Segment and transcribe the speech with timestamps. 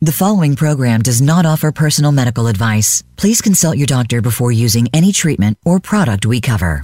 [0.00, 3.02] The following program does not offer personal medical advice.
[3.16, 6.80] Please consult your doctor before using any treatment or product we cover.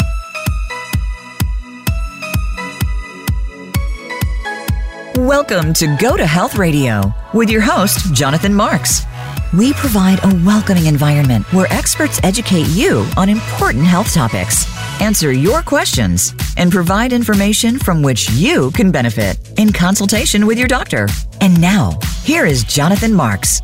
[5.17, 9.05] Welcome to Go to Health Radio with your host, Jonathan Marks.
[9.57, 14.67] We provide a welcoming environment where experts educate you on important health topics,
[15.01, 20.67] answer your questions, and provide information from which you can benefit in consultation with your
[20.67, 21.07] doctor.
[21.45, 23.61] And now, here is Jonathan Marks.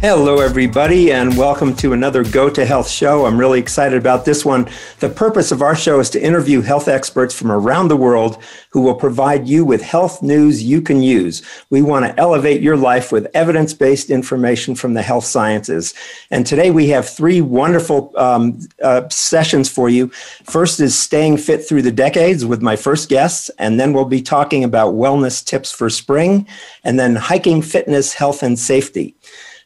[0.00, 3.26] Hello, everybody, and welcome to another Go to Health show.
[3.26, 4.68] I'm really excited about this one.
[5.00, 8.40] The purpose of our show is to interview health experts from around the world
[8.70, 11.42] who will provide you with health news you can use.
[11.70, 15.94] We want to elevate your life with evidence based information from the health sciences.
[16.30, 20.12] And today we have three wonderful um, uh, sessions for you.
[20.44, 24.22] First is Staying Fit Through the Decades with my first guests, and then we'll be
[24.22, 26.46] talking about wellness tips for spring,
[26.84, 29.16] and then hiking, fitness, health, and safety.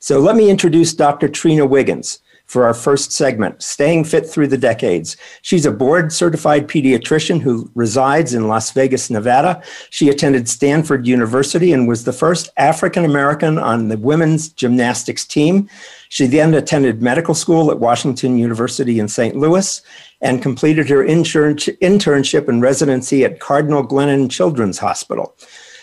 [0.03, 1.29] So let me introduce Dr.
[1.29, 5.17] Trina Wiggins for our first segment, Staying Fit Through the Decades.
[5.43, 9.63] She's a board certified pediatrician who resides in Las Vegas, Nevada.
[9.91, 15.71] She attended Stanford University and was the first African American on the women's gymnastics team.
[16.09, 19.37] She then attended medical school at Washington University in St.
[19.37, 19.81] Louis
[20.21, 25.37] and completed her internship and residency at Cardinal Glennon Children's Hospital.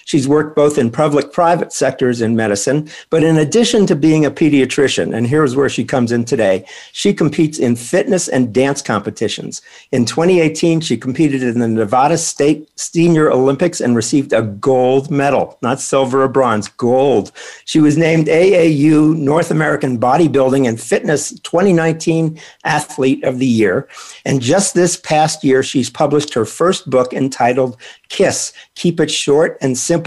[0.10, 4.32] She's worked both in public private sectors in medicine, but in addition to being a
[4.32, 9.62] pediatrician, and here's where she comes in today, she competes in fitness and dance competitions.
[9.92, 15.60] In 2018, she competed in the Nevada State Senior Olympics and received a gold medal,
[15.62, 17.32] not silver or bronze, gold.
[17.66, 23.88] She was named AAU North American Bodybuilding and Fitness 2019 Athlete of the Year.
[24.26, 29.56] And just this past year, she's published her first book entitled KISS Keep It Short
[29.62, 29.99] and Simple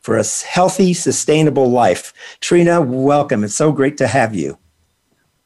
[0.00, 2.12] for a Healthy, Sustainable Life.
[2.40, 3.44] Trina, welcome.
[3.44, 4.58] It's so great to have you.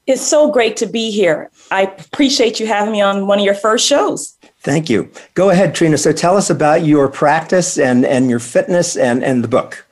[0.07, 1.51] It's so great to be here.
[1.71, 4.37] I appreciate you having me on one of your first shows.
[4.61, 5.11] Thank you.
[5.35, 5.97] Go ahead, Trina.
[5.97, 9.87] So tell us about your practice and, and your fitness and, and the book.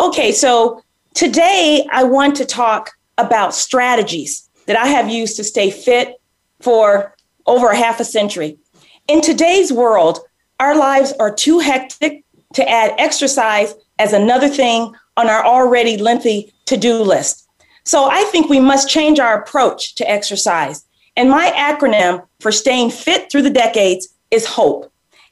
[0.00, 0.82] Okay, so
[1.14, 6.14] today I want to talk about strategies that I have used to stay fit
[6.60, 7.14] for
[7.46, 8.58] over a half a century.
[9.06, 10.20] In today's world,
[10.60, 12.24] our lives are too hectic
[12.58, 17.48] to add exercise as another thing on our already lengthy to do list.
[17.84, 20.84] So I think we must change our approach to exercise.
[21.16, 24.90] And my acronym for staying fit through the decades is HOPE.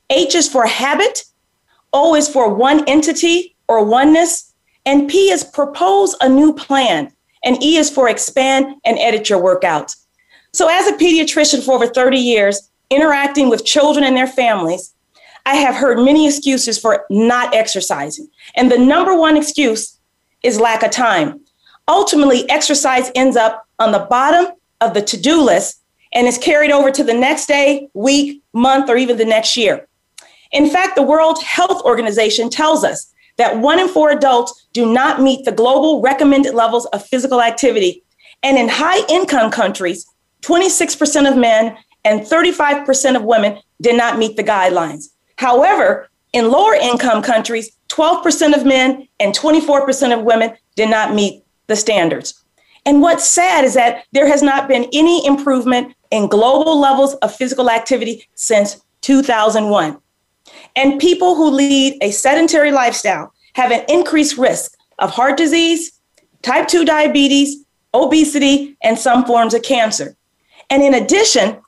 [0.09, 1.25] H is for habit,
[1.93, 4.53] O is for one entity or oneness,
[4.85, 7.13] and P is propose a new plan,
[7.45, 9.97] and E is for expand and edit your workouts.
[10.53, 14.95] So, as a pediatrician for over 30 years, interacting with children and their families,
[15.47, 18.29] I have heard many excuses for not exercising.
[18.57, 19.97] And the number one excuse
[20.43, 21.41] is lack of time.
[21.87, 25.81] Ultimately, exercise ends up on the bottom of the to do list
[26.13, 29.87] and is carried over to the next day, week, month, or even the next year.
[30.51, 35.23] In fact, the World Health Organization tells us that one in four adults do not
[35.23, 38.03] meet the global recommended levels of physical activity.
[38.43, 40.07] And in high income countries,
[40.43, 45.11] 26% of men and 35% of women did not meet the guidelines.
[45.37, 51.45] However, in lower income countries, 12% of men and 24% of women did not meet
[51.67, 52.43] the standards.
[52.85, 57.35] And what's sad is that there has not been any improvement in global levels of
[57.35, 59.99] physical activity since 2001.
[60.77, 65.99] And people who lead a sedentary lifestyle have an increased risk of heart disease,
[66.43, 70.17] type 2 diabetes, obesity, and some forms of cancer.
[70.71, 71.59] And in addition,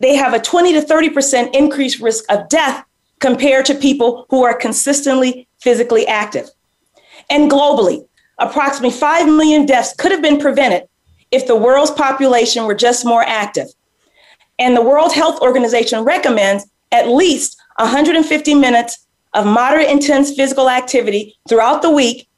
[0.00, 2.85] they have a 20 to 30% increased risk of death
[3.20, 6.48] compared to people who are consistently physically active.
[7.30, 8.06] And globally,
[8.38, 10.88] approximately 5 million deaths could have been prevented
[11.30, 13.68] if the world's population were just more active.
[14.58, 21.36] And the World Health Organization recommends at least 150 minutes of moderate intense physical activity
[21.48, 22.28] throughout the week,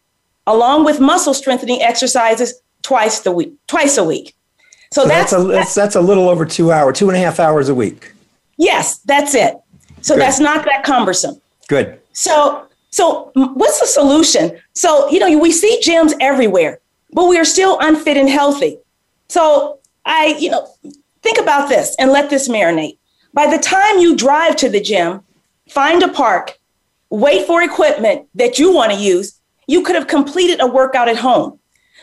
[0.46, 4.34] along with muscle strengthening exercises twice the week, twice a week.
[4.92, 7.20] So, so that's, that's, a, that's, that's a little over two hours, two and a
[7.20, 8.12] half hours a week.
[8.56, 9.56] Yes, that's it.
[10.08, 10.22] So Good.
[10.22, 11.38] that's not that cumbersome.
[11.68, 12.00] Good.
[12.14, 14.58] So, so what's the solution?
[14.72, 16.80] So, you know, we see gyms everywhere,
[17.12, 18.78] but we are still unfit and healthy.
[19.28, 20.66] So I, you know,
[21.20, 22.96] think about this and let this marinate.
[23.34, 25.20] By the time you drive to the gym,
[25.68, 26.58] find a park,
[27.10, 31.18] wait for equipment that you want to use, you could have completed a workout at
[31.18, 31.58] home,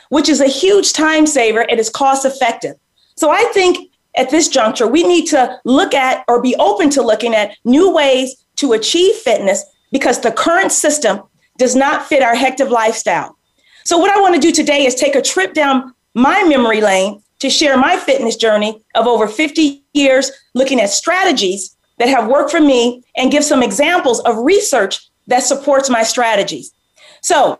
[0.10, 2.75] which is a huge time saver and is cost effective.
[3.16, 7.02] So I think at this juncture, we need to look at or be open to
[7.02, 11.22] looking at new ways to achieve fitness because the current system
[11.58, 13.38] does not fit our hectic lifestyle.
[13.84, 17.22] So, what I want to do today is take a trip down my memory lane
[17.40, 22.52] to share my fitness journey of over 50 years looking at strategies that have worked
[22.52, 26.72] for me and give some examples of research that supports my strategies.
[27.22, 27.60] So,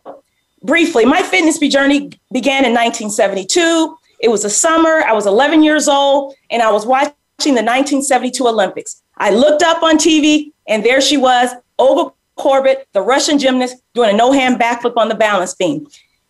[0.64, 3.98] briefly, my fitness journey began in 1972.
[4.20, 7.14] It was a summer, I was 11 years old, and I was watching
[7.44, 9.02] the 1972 Olympics.
[9.18, 14.10] I looked up on TV, and there she was, Olga Korbut, the Russian gymnast, doing
[14.10, 15.88] a no hand backflip on the balance beam.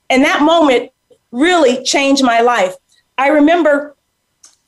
[0.10, 0.92] And that moment
[1.32, 2.76] really changed my life.
[3.18, 3.96] I remember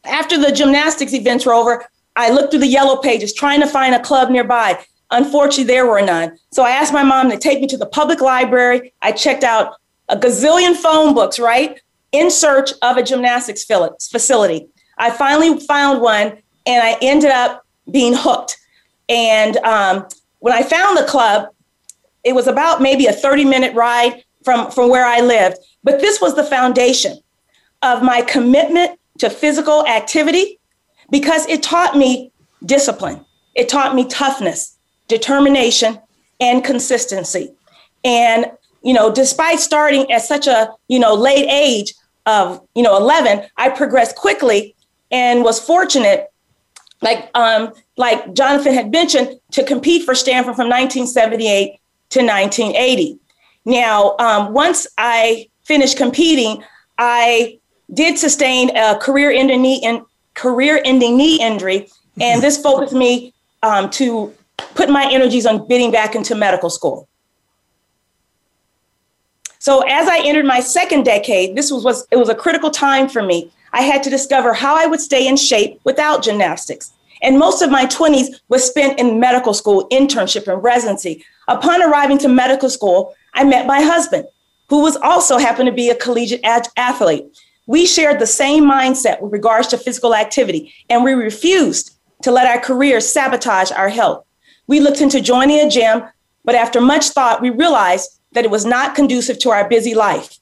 [0.03, 1.85] after the gymnastics events were over,
[2.15, 4.83] I looked through the yellow pages trying to find a club nearby.
[5.11, 6.37] Unfortunately, there were none.
[6.51, 8.93] So I asked my mom to take me to the public library.
[9.01, 9.75] I checked out
[10.09, 11.79] a gazillion phone books, right,
[12.11, 14.67] in search of a gymnastics facility.
[14.97, 18.57] I finally found one and I ended up being hooked.
[19.09, 20.07] And um,
[20.39, 21.49] when I found the club,
[22.23, 25.57] it was about maybe a 30 minute ride from, from where I lived.
[25.83, 27.17] But this was the foundation
[27.81, 30.59] of my commitment to physical activity
[31.09, 32.31] because it taught me
[32.65, 33.25] discipline,
[33.55, 34.77] it taught me toughness,
[35.07, 35.99] determination,
[36.39, 37.53] and consistency.
[38.03, 38.51] And,
[38.87, 41.93] you know, despite starting at such a, you know, late age
[42.25, 44.75] of, you know, 11, I progressed quickly
[45.11, 46.31] and was fortunate
[47.01, 51.79] like um, like Jonathan had mentioned, to compete for Stanford from 1978
[52.09, 53.19] to 1980.
[53.65, 56.63] Now, um, once I finished competing,
[56.97, 57.59] I
[57.93, 61.89] did sustain a career-ending knee in, career-ending knee injury,
[62.19, 64.33] and this focused me um, to
[64.75, 67.06] put my energies on bidding back into medical school.
[69.59, 73.09] So as I entered my second decade, this was, was it was a critical time
[73.09, 73.51] for me.
[73.73, 76.91] I had to discover how I would stay in shape without gymnastics.
[77.21, 81.25] And most of my 20s was spent in medical school, internship, and residency.
[81.47, 84.27] Upon arriving to medical school, I met my husband,
[84.69, 87.25] who was also happened to be a collegiate athlete.
[87.65, 92.47] We shared the same mindset with regards to physical activity, and we refused to let
[92.47, 94.25] our careers sabotage our health.
[94.67, 96.03] We looked into joining a gym,
[96.45, 100.37] but after much thought, we realized that it was not conducive to our busy life.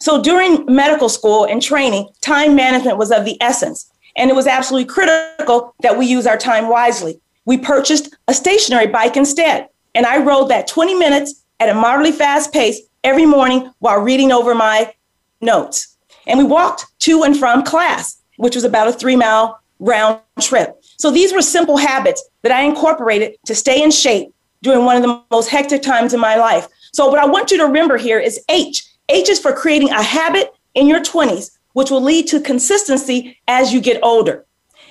[0.00, 3.88] So during medical school and training, time management was of the essence.
[4.16, 7.20] And it was absolutely critical that we use our time wisely.
[7.44, 9.68] We purchased a stationary bike instead.
[9.94, 14.32] And I rode that 20 minutes at a moderately fast pace every morning while reading
[14.32, 14.92] over my
[15.40, 15.96] notes.
[16.26, 20.82] And we walked to and from class, which was about a three mile round trip.
[20.96, 25.02] So these were simple habits that I incorporated to stay in shape during one of
[25.02, 26.66] the most hectic times in my life.
[26.92, 28.84] So, what I want you to remember here is H.
[29.08, 33.72] H is for creating a habit in your 20s which will lead to consistency as
[33.72, 34.44] you get older.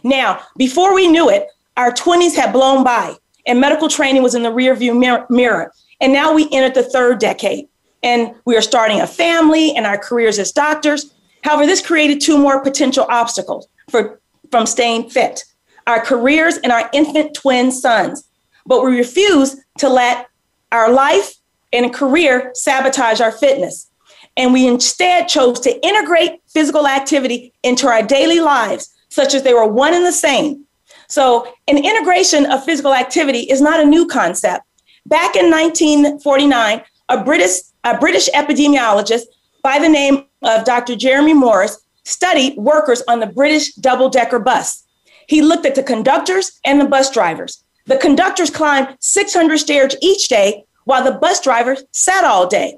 [0.05, 3.15] Now, before we knew it, our 20s had blown by
[3.45, 5.73] and medical training was in the rearview mirror.
[5.99, 7.67] And now we entered the third decade
[8.03, 11.13] and we are starting a family and our careers as doctors.
[11.43, 15.43] However, this created two more potential obstacles for, from staying fit
[15.87, 18.27] our careers and our infant twin sons.
[18.65, 20.27] But we refuse to let
[20.71, 21.33] our life
[21.73, 23.89] and career sabotage our fitness.
[24.35, 29.53] And we instead chose to integrate physical activity into our daily lives, such as they
[29.53, 30.65] were one and the same.
[31.09, 34.63] So, an integration of physical activity is not a new concept.
[35.05, 39.23] Back in 1949, a British, a British epidemiologist
[39.63, 40.95] by the name of Dr.
[40.95, 44.83] Jeremy Morris studied workers on the British double decker bus.
[45.27, 47.63] He looked at the conductors and the bus drivers.
[47.85, 52.73] The conductors climbed 600 stairs each day while the bus drivers sat all day.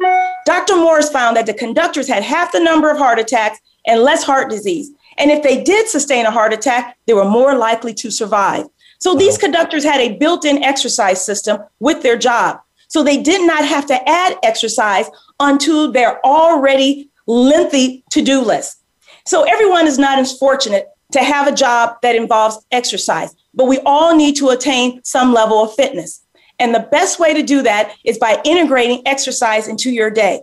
[0.48, 0.76] Dr.
[0.76, 4.50] Morris found that the conductors had half the number of heart attacks and less heart
[4.50, 4.90] disease.
[5.20, 8.66] And if they did sustain a heart attack, they were more likely to survive.
[9.00, 12.60] So these conductors had a built in exercise system with their job.
[12.88, 15.06] So they did not have to add exercise
[15.40, 18.82] onto their already lengthy to do list.
[19.28, 23.78] So everyone is not as fortunate to have a job that involves exercise, but we
[23.86, 26.26] all need to attain some level of fitness.
[26.60, 30.42] And the best way to do that is by integrating exercise into your day.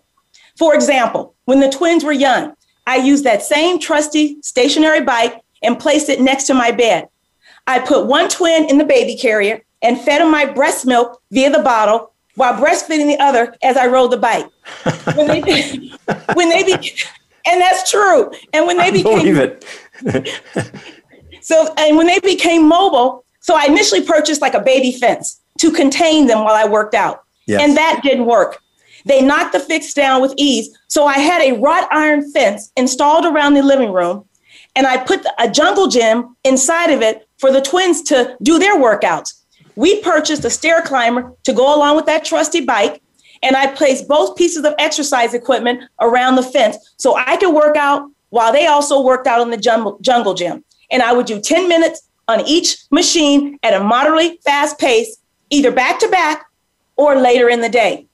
[0.59, 2.55] For example, when the twins were young,
[2.87, 7.09] I used that same trusty stationary bike and placed it next to my bed.
[7.67, 11.51] I put one twin in the baby carrier and fed him my breast milk via
[11.51, 14.47] the bottle while breastfeeding the other as I rode the bike.
[15.15, 15.41] When they,
[16.35, 16.93] when they be,
[17.47, 18.31] and that's true.
[18.53, 19.65] And when they became, believe it.
[21.43, 25.77] so, and when they became mobile, so I initially purchased like a baby fence to
[25.77, 27.25] contain them while I worked out.
[27.47, 27.63] Yes.
[27.63, 28.59] And that didn't work.
[29.05, 30.77] They knocked the fix down with ease.
[30.89, 34.25] So I had a wrought iron fence installed around the living room,
[34.75, 38.77] and I put a jungle gym inside of it for the twins to do their
[38.77, 39.45] workouts.
[39.77, 43.03] We purchased a stair climber to go along with that trusty bike,
[43.43, 47.77] and I placed both pieces of exercise equipment around the fence so I could work
[47.77, 50.65] out while they also worked out in the jungle, jungle gym.
[50.91, 55.17] And I would do 10 minutes on each machine at a moderately fast pace,
[55.51, 56.47] either back to back
[56.97, 58.07] or later in the day.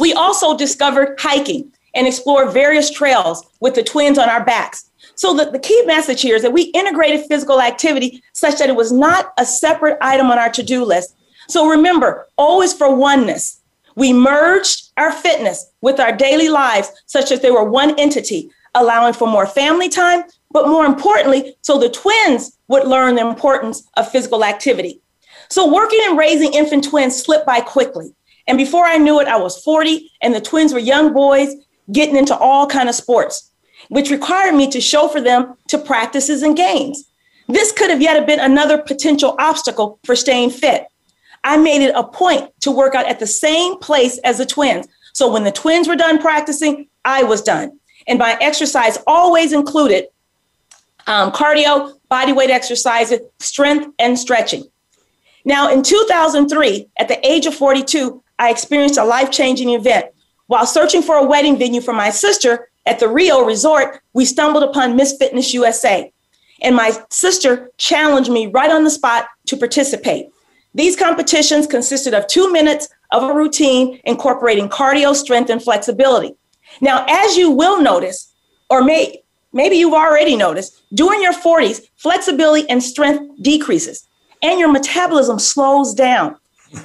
[0.00, 4.90] We also discovered hiking and explored various trails with the twins on our backs.
[5.14, 8.76] So the, the key message here is that we integrated physical activity such that it
[8.76, 11.16] was not a separate item on our to-do list.
[11.48, 13.60] So remember, always for oneness.
[13.94, 19.14] We merged our fitness with our daily lives such that they were one entity, allowing
[19.14, 24.10] for more family time, but more importantly, so the twins would learn the importance of
[24.10, 25.00] physical activity.
[25.48, 28.14] So working and raising infant twins slipped by quickly.
[28.46, 31.54] And before I knew it, I was 40 and the twins were young boys
[31.92, 33.50] getting into all kind of sports,
[33.88, 37.04] which required me to show for them to practices and games.
[37.48, 40.86] This could have yet have been another potential obstacle for staying fit.
[41.44, 44.88] I made it a point to work out at the same place as the twins.
[45.12, 47.78] So when the twins were done practicing, I was done.
[48.08, 50.08] And my exercise always included
[51.06, 54.64] um, cardio, body weight exercises, strength, and stretching.
[55.46, 60.06] Now, in 2003, at the age of 42, I experienced a life changing event.
[60.48, 64.64] While searching for a wedding venue for my sister at the Rio Resort, we stumbled
[64.64, 66.12] upon Miss Fitness USA.
[66.62, 70.26] And my sister challenged me right on the spot to participate.
[70.74, 76.34] These competitions consisted of two minutes of a routine incorporating cardio, strength, and flexibility.
[76.80, 78.34] Now, as you will notice,
[78.68, 79.22] or may,
[79.52, 84.08] maybe you've already noticed, during your 40s, flexibility and strength decreases
[84.42, 86.36] and your metabolism slows down.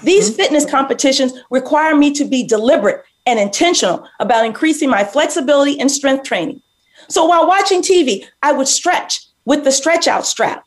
[0.03, 0.37] These mm-hmm.
[0.37, 6.23] fitness competitions require me to be deliberate and intentional about increasing my flexibility and strength
[6.23, 6.61] training.
[7.09, 10.65] So while watching TV, I would stretch with the stretch out strap.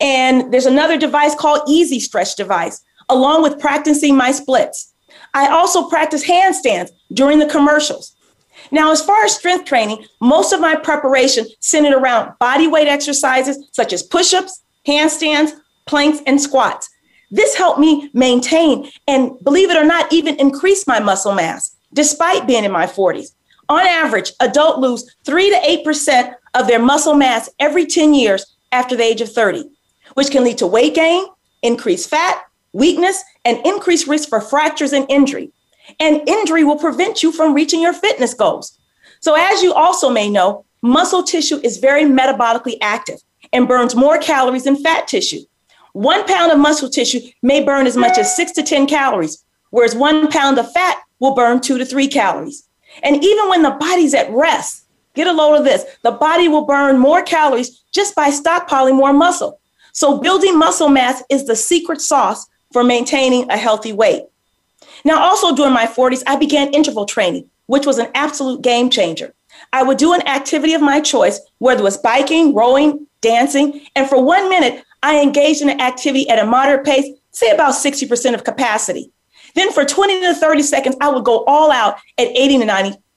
[0.00, 4.92] And there's another device called Easy Stretch device, along with practicing my splits.
[5.34, 8.16] I also practice handstands during the commercials.
[8.70, 13.68] Now, as far as strength training, most of my preparation centered around body weight exercises
[13.72, 15.52] such as push ups, handstands,
[15.86, 16.88] planks, and squats.
[17.30, 22.46] This helped me maintain and, believe it or not, even increase my muscle mass despite
[22.46, 23.32] being in my 40s.
[23.68, 28.96] On average, adults lose 3 to 8% of their muscle mass every 10 years after
[28.96, 29.64] the age of 30,
[30.14, 31.24] which can lead to weight gain,
[31.62, 35.52] increased fat, weakness, and increased risk for fractures and injury.
[35.98, 38.78] And injury will prevent you from reaching your fitness goals.
[39.20, 43.20] So, as you also may know, muscle tissue is very metabolically active
[43.52, 45.40] and burns more calories than fat tissue.
[45.92, 49.94] One pound of muscle tissue may burn as much as six to 10 calories, whereas
[49.94, 52.68] one pound of fat will burn two to three calories.
[53.02, 56.64] And even when the body's at rest, get a load of this, the body will
[56.64, 59.60] burn more calories just by stockpiling more muscle.
[59.92, 64.24] So, building muscle mass is the secret sauce for maintaining a healthy weight.
[65.04, 69.34] Now, also during my 40s, I began interval training, which was an absolute game changer.
[69.72, 74.08] I would do an activity of my choice, whether it was biking, rowing, dancing, and
[74.08, 78.34] for one minute, I engaged in an activity at a moderate pace, say about 60%
[78.34, 79.10] of capacity.
[79.54, 82.64] Then for 20 to 30 seconds, I would go all out at 80 to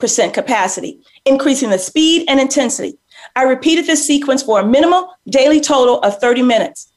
[0.02, 2.98] 90% capacity, increasing the speed and intensity.
[3.36, 6.92] I repeated this sequence for a minimal daily total of 30 minutes.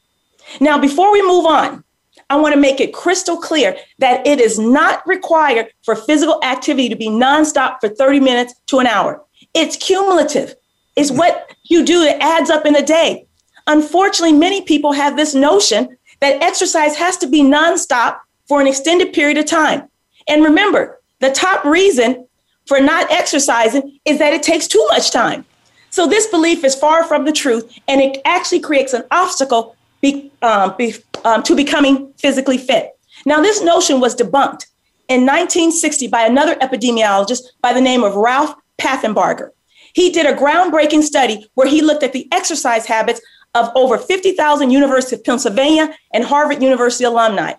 [0.59, 1.83] Now, before we move on,
[2.29, 6.89] I want to make it crystal clear that it is not required for physical activity
[6.89, 9.23] to be nonstop for 30 minutes to an hour.
[9.53, 10.55] It's cumulative.
[10.95, 13.26] It's what you do that adds up in a day.
[13.67, 19.13] Unfortunately, many people have this notion that exercise has to be nonstop for an extended
[19.13, 19.87] period of time.
[20.27, 22.27] And remember, the top reason
[22.65, 25.45] for not exercising is that it takes too much time.
[25.89, 30.31] So this belief is far from the truth, and it actually creates an obstacle be,
[30.41, 30.95] um, be,
[31.25, 32.97] um, to becoming physically fit.
[33.25, 34.67] Now, this notion was debunked
[35.07, 39.49] in 1960 by another epidemiologist by the name of Ralph Paffenbarger.
[39.93, 43.21] He did a groundbreaking study where he looked at the exercise habits
[43.57, 47.53] of over 50,000 University of Pennsylvania and Harvard University alumni.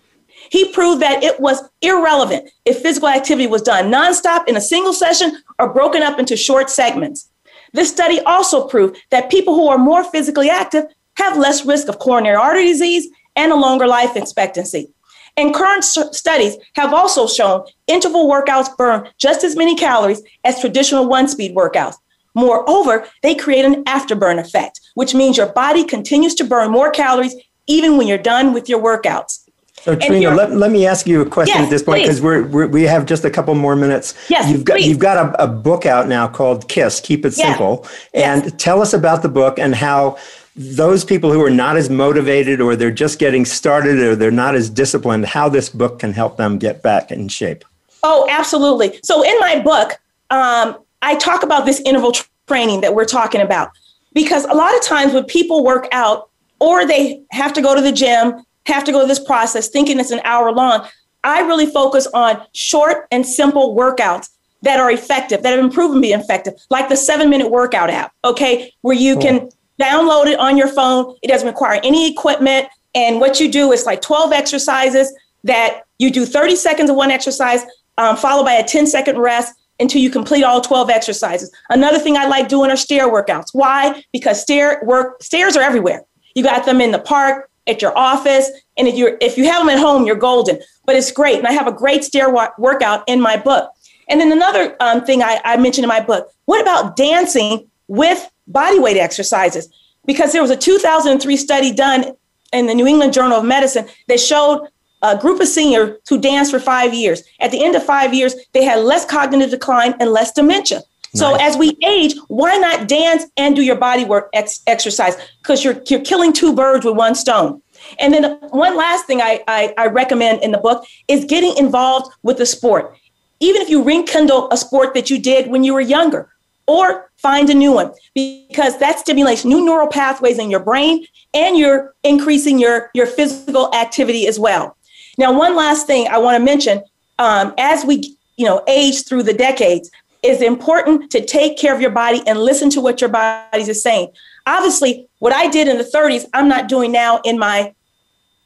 [0.50, 4.92] He proved that it was irrelevant if physical activity was done nonstop in a single
[4.92, 7.28] session or broken up into short segments.
[7.72, 10.84] This study also proved that people who are more physically active
[11.16, 14.88] have less risk of coronary artery disease and a longer life expectancy.
[15.36, 21.06] And current studies have also shown interval workouts burn just as many calories as traditional
[21.06, 21.96] one speed workouts.
[22.34, 27.32] Moreover, they create an afterburn effect, which means your body continues to burn more calories
[27.68, 29.48] even when you're done with your workouts.
[29.76, 32.44] So Trina, let, let me ask you a question yes, at this point because we're,
[32.48, 34.14] we're, we have just a couple more minutes.
[34.28, 34.88] Yes, you've got please.
[34.88, 38.54] you've got a, a, book out now called Kiss, Keep It Simple, and yes.
[38.58, 40.18] tell us about the book and how
[40.56, 44.56] those people who are not as motivated or they're just getting started or they're not
[44.56, 47.64] as disciplined, how this book can help them get back in shape.
[48.02, 48.98] Oh, absolutely.
[49.04, 49.92] So in my book,
[50.30, 52.14] um, I talk about this interval
[52.48, 53.70] training that we're talking about
[54.12, 57.80] because a lot of times when people work out or they have to go to
[57.80, 60.86] the gym, have to go to this process thinking it's an hour long,
[61.24, 64.28] I really focus on short and simple workouts
[64.62, 67.90] that are effective, that have been proven to be effective, like the seven minute workout
[67.90, 69.22] app, okay, where you cool.
[69.22, 69.50] can
[69.80, 71.16] download it on your phone.
[71.22, 72.68] It doesn't require any equipment.
[72.94, 75.12] And what you do is like 12 exercises
[75.44, 77.64] that you do 30 seconds of one exercise,
[77.96, 81.52] um, followed by a 10 second rest until you complete all 12 exercises.
[81.70, 83.48] Another thing I like doing are stair workouts.
[83.52, 84.02] Why?
[84.12, 86.02] Because stair work stairs are everywhere.
[86.34, 89.60] You got them in the park, at your office, and if you if you have
[89.60, 90.58] them at home, you're golden.
[90.86, 93.70] But it's great, and I have a great stair wa- workout in my book.
[94.08, 98.28] And then another um, thing I, I mentioned in my book: what about dancing with
[98.46, 99.68] body weight exercises?
[100.06, 102.12] Because there was a 2003 study done
[102.52, 104.66] in the New England Journal of Medicine that showed
[105.02, 107.22] a group of seniors who danced for five years.
[107.40, 110.78] At the end of five years, they had less cognitive decline and less dementia.
[110.78, 111.20] Nice.
[111.20, 115.16] So as we age, why not dance and do your body work ex- exercise?
[115.40, 117.62] Because you're you're killing two birds with one stone.
[117.98, 122.12] And then one last thing I, I, I recommend in the book is getting involved
[122.22, 122.94] with the sport.
[123.40, 126.28] Even if you rekindle a sport that you did when you were younger,
[126.66, 131.56] or find a new one, because that stimulates new neural pathways in your brain and
[131.56, 134.76] you're increasing your, your physical activity as well.
[135.18, 136.82] Now, one last thing I want to mention
[137.18, 139.90] um, as we you know age through the decades
[140.22, 143.82] it's important to take care of your body and listen to what your body is
[143.82, 144.08] saying.
[144.46, 147.74] Obviously, what I did in the 30s, I'm not doing now in my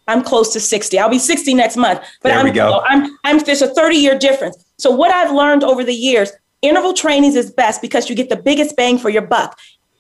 [0.09, 0.99] I'm close to 60.
[0.99, 2.01] I'll be 60 next month.
[2.23, 2.83] But there I'm, we go.
[2.85, 4.63] I'm, I'm, there's a 30 year difference.
[4.77, 8.37] So what I've learned over the years, interval trainings is best because you get the
[8.37, 9.57] biggest bang for your buck.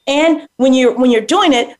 [0.09, 1.77] And when you're when you're doing it,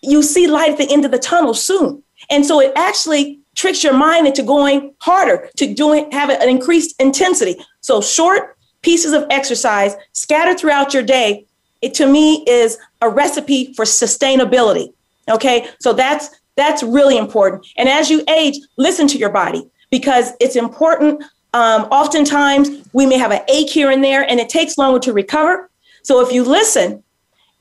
[0.00, 2.04] you see light at the end of the tunnel soon.
[2.30, 6.94] And so it actually tricks your mind into going harder, to doing have an increased
[7.00, 7.56] intensity.
[7.80, 11.46] So short pieces of exercise scattered throughout your day,
[11.82, 14.92] it to me is a recipe for sustainability.
[15.28, 17.66] Okay, so that's that's really important.
[17.76, 21.22] And as you age, listen to your body because it's important.
[21.52, 25.12] Um, oftentimes, we may have an ache here and there, and it takes longer to
[25.12, 25.70] recover.
[26.02, 27.02] So if you listen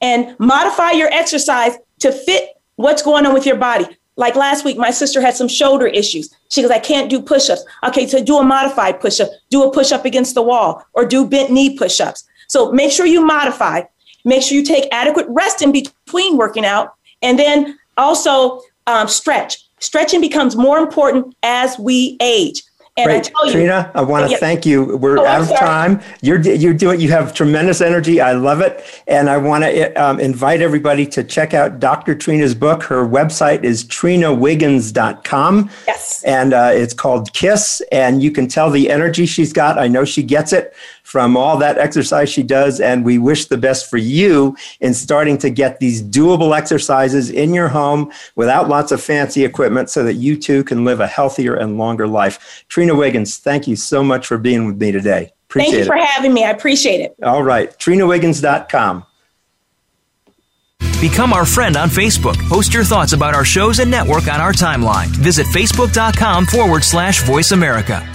[0.01, 3.85] and modify your exercise to fit what's going on with your body,
[4.17, 6.33] like last week, my sister had some shoulder issues.
[6.49, 7.65] She goes, I can't do push ups.
[7.85, 11.05] Okay, so do a modified push up, do a push up against the wall, or
[11.05, 12.25] do bent knee push ups.
[12.47, 13.81] So make sure you modify,
[14.23, 19.57] make sure you take adequate rest in between working out, and then also um, stretch.
[19.79, 22.63] Stretching becomes more important as we age.
[22.97, 23.17] And Great.
[23.17, 24.37] I tell you, Trina, I want to yeah.
[24.37, 24.95] thank you.
[24.95, 25.99] We're oh, out of time.
[26.21, 27.01] You're you're doing.
[27.01, 28.21] You have tremendous energy.
[28.21, 32.15] I love it, and I want to um, invite everybody to check out Dr.
[32.15, 32.83] Trina's book.
[32.83, 35.69] Her website is trinawiggins.com.
[35.87, 39.77] Yes, and uh, it's called Kiss, and you can tell the energy she's got.
[39.77, 40.73] I know she gets it
[41.05, 42.79] from all that exercise she does.
[42.81, 47.53] And we wish the best for you in starting to get these doable exercises in
[47.53, 51.53] your home without lots of fancy equipment so that you too can live a healthier
[51.55, 52.65] and longer life.
[52.69, 55.31] Trina Wiggins, thank you so much for being with me today.
[55.47, 55.87] Appreciate thank you it.
[55.87, 56.43] for having me.
[56.43, 57.15] I appreciate it.
[57.23, 57.71] All right.
[57.77, 59.05] TrinaWiggins.com.
[60.99, 62.35] Become our friend on Facebook.
[62.49, 65.07] Post your thoughts about our shows and network on our timeline.
[65.07, 68.14] Visit facebook.com forward slash voice America.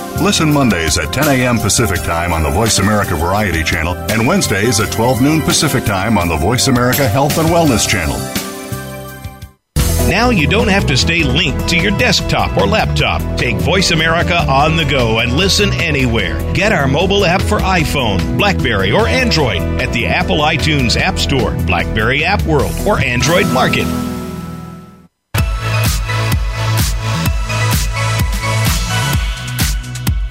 [0.19, 1.57] Listen Mondays at 10 a.m.
[1.57, 6.17] Pacific Time on the Voice America Variety Channel and Wednesdays at 12 noon Pacific Time
[6.17, 8.17] on the Voice America Health and Wellness Channel.
[10.09, 13.21] Now you don't have to stay linked to your desktop or laptop.
[13.37, 16.37] Take Voice America on the go and listen anywhere.
[16.53, 21.51] Get our mobile app for iPhone, Blackberry, or Android at the Apple iTunes App Store,
[21.65, 24.10] Blackberry App World, or Android Market.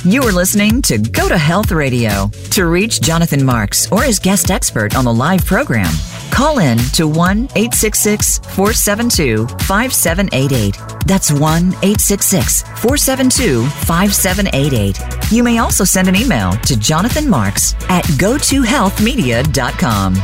[0.03, 2.31] You are listening to Go to Health Radio.
[2.53, 5.93] To reach Jonathan Marks or his guest expert on the live program,
[6.31, 10.79] call in to 1 866 472 5788.
[11.05, 15.31] That's 1 866 472 5788.
[15.31, 20.15] You may also send an email to Jonathan Marks at gotohealthmedia.com.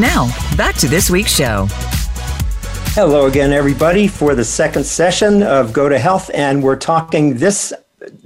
[0.00, 1.66] Now, back to this week's show.
[2.94, 6.30] Hello again, everybody, for the second session of Go to Health.
[6.32, 7.74] And we're talking this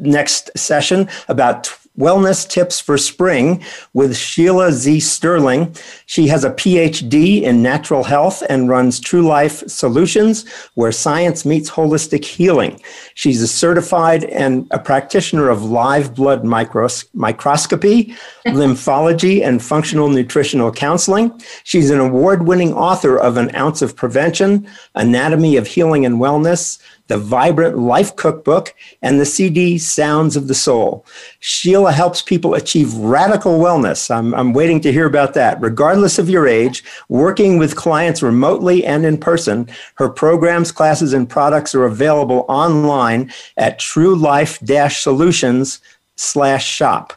[0.07, 3.63] next session about wellness tips for spring
[3.93, 5.01] with Sheila Z.
[5.01, 5.75] Sterling.
[6.07, 11.71] She has a PhD in natural health and runs True Life Solutions, where science meets
[11.71, 12.81] holistic healing.
[13.15, 18.15] She's a certified and a practitioner of live blood micros- microscopy,
[18.47, 21.41] lymphology, and functional nutritional counseling.
[21.63, 26.81] She's an award winning author of An Ounce of Prevention, Anatomy of Healing and Wellness,
[27.09, 31.05] the Vibrant Life Cookbook, and the CD Sounds of the Soul.
[31.41, 34.11] Sheila helps people achieve radical wellness.
[34.11, 35.61] I'm, I'm waiting to hear about that.
[35.61, 41.29] Regardless of your age, working with clients remotely and in person, her programs, classes, and
[41.29, 45.81] products are available online at truelife-solutions
[46.17, 47.13] slash shop.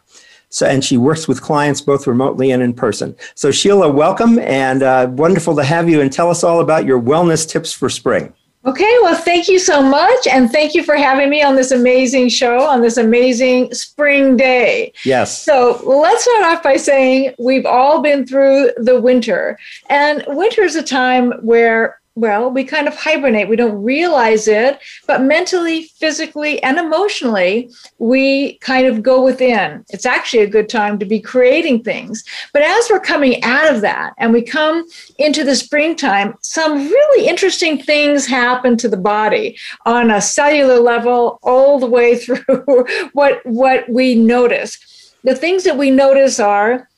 [0.50, 3.16] So, and she works with clients both remotely and in person.
[3.36, 6.02] So, Sheila, welcome and uh, wonderful to have you.
[6.02, 8.34] And tell us all about your wellness tips for spring.
[8.68, 10.28] Okay, well, thank you so much.
[10.28, 14.92] And thank you for having me on this amazing show on this amazing spring day.
[15.06, 15.42] Yes.
[15.42, 19.58] So let's start off by saying we've all been through the winter.
[19.90, 23.48] And winter is a time where well, we kind of hibernate.
[23.48, 29.86] We don't realize it, but mentally, physically, and emotionally, we kind of go within.
[29.90, 32.24] It's actually a good time to be creating things.
[32.54, 34.88] But as we're coming out of that and we come
[35.20, 41.38] into the springtime, some really interesting things happen to the body on a cellular level,
[41.44, 45.14] all the way through what, what we notice.
[45.24, 46.90] The things that we notice are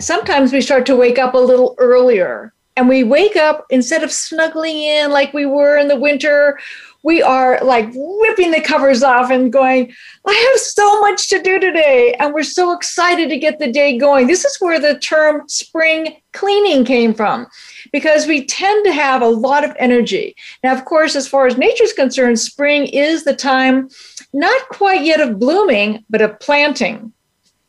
[0.00, 4.12] sometimes we start to wake up a little earlier and we wake up instead of
[4.12, 6.58] snuggling in like we were in the winter
[7.04, 7.86] we are like
[8.20, 9.92] ripping the covers off and going
[10.26, 13.98] i have so much to do today and we're so excited to get the day
[13.98, 14.26] going.
[14.26, 17.46] This is where the term spring cleaning came from
[17.92, 20.34] because we tend to have a lot of energy.
[20.62, 23.88] Now of course as far as nature's concerned spring is the time
[24.32, 27.12] not quite yet of blooming but of planting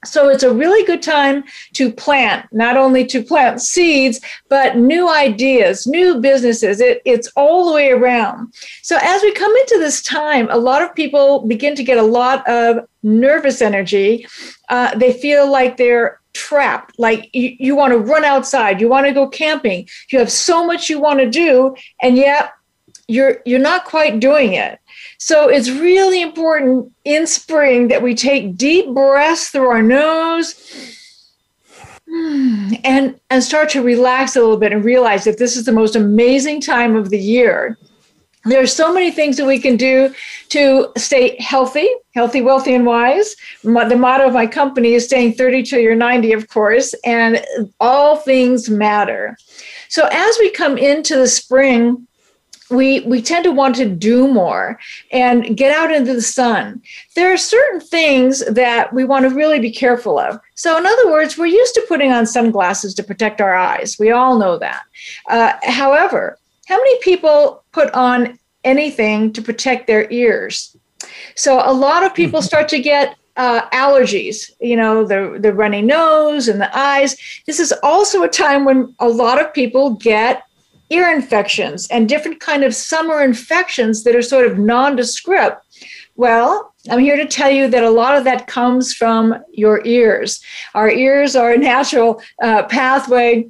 [0.06, 5.10] so it's a really good time to plant, not only to plant seeds, but new
[5.10, 6.80] ideas, new businesses.
[6.82, 8.54] It, it's all the way around.
[8.82, 12.04] So as we come into this time, a lot of people begin to get a
[12.04, 14.26] lot of nervous energy.
[14.70, 19.06] Uh, they feel like they're trapped, like you, you want to run outside, you want
[19.06, 22.54] to go camping, you have so much you want to do, and yet
[23.08, 24.80] you're you're not quite doing it.
[25.26, 30.54] So it's really important in spring that we take deep breaths through our nose
[32.84, 35.96] and and start to relax a little bit and realize that this is the most
[35.96, 37.78] amazing time of the year.
[38.44, 40.14] There are so many things that we can do
[40.50, 43.38] to stay healthy, healthy, wealthy, and wise.
[43.64, 47.42] The motto of my company is staying 30 till you're 90, of course, and
[47.80, 49.38] all things matter.
[49.88, 52.06] So as we come into the spring,
[52.74, 54.80] we we tend to want to do more
[55.12, 56.82] and get out into the sun.
[57.16, 60.40] There are certain things that we want to really be careful of.
[60.56, 63.98] So in other words we're used to putting on sunglasses to protect our eyes.
[64.00, 64.84] We all know that.
[65.30, 70.76] Uh, however how many people put on anything to protect their ears?
[71.36, 75.82] So a lot of people start to get uh, allergies, you know, the, the runny
[75.82, 77.18] nose and the eyes.
[77.48, 80.44] This is also a time when a lot of people get
[80.94, 85.58] ear infections and different kind of summer infections that are sort of nondescript.
[86.16, 90.44] Well i'm here to tell you that a lot of that comes from your ears.
[90.74, 93.50] Our ears are a natural uh, pathway.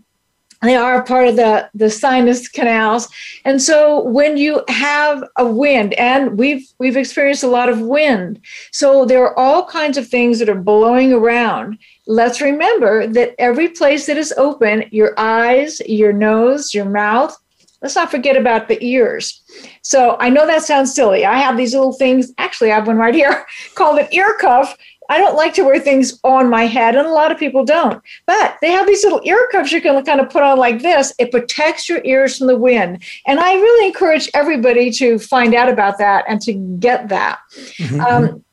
[0.61, 3.09] They are part of the, the sinus canals.
[3.43, 8.39] And so when you have a wind and we've we've experienced a lot of wind
[8.71, 13.69] so there are all kinds of things that are blowing around let's remember that every
[13.69, 17.37] place that is open your eyes your nose your mouth
[17.83, 19.41] let's not forget about the ears.
[19.83, 21.25] So I know that sounds silly.
[21.25, 22.31] I have these little things.
[22.37, 24.75] Actually, I have one right here called an ear cuff.
[25.09, 28.01] I don't like to wear things on my head, and a lot of people don't.
[28.25, 31.13] But they have these little ear cuffs you can kind of put on like this.
[31.19, 33.03] It protects your ears from the wind.
[33.27, 37.39] And I really encourage everybody to find out about that and to get that.
[37.77, 37.99] Mm-hmm.
[37.99, 38.45] Um,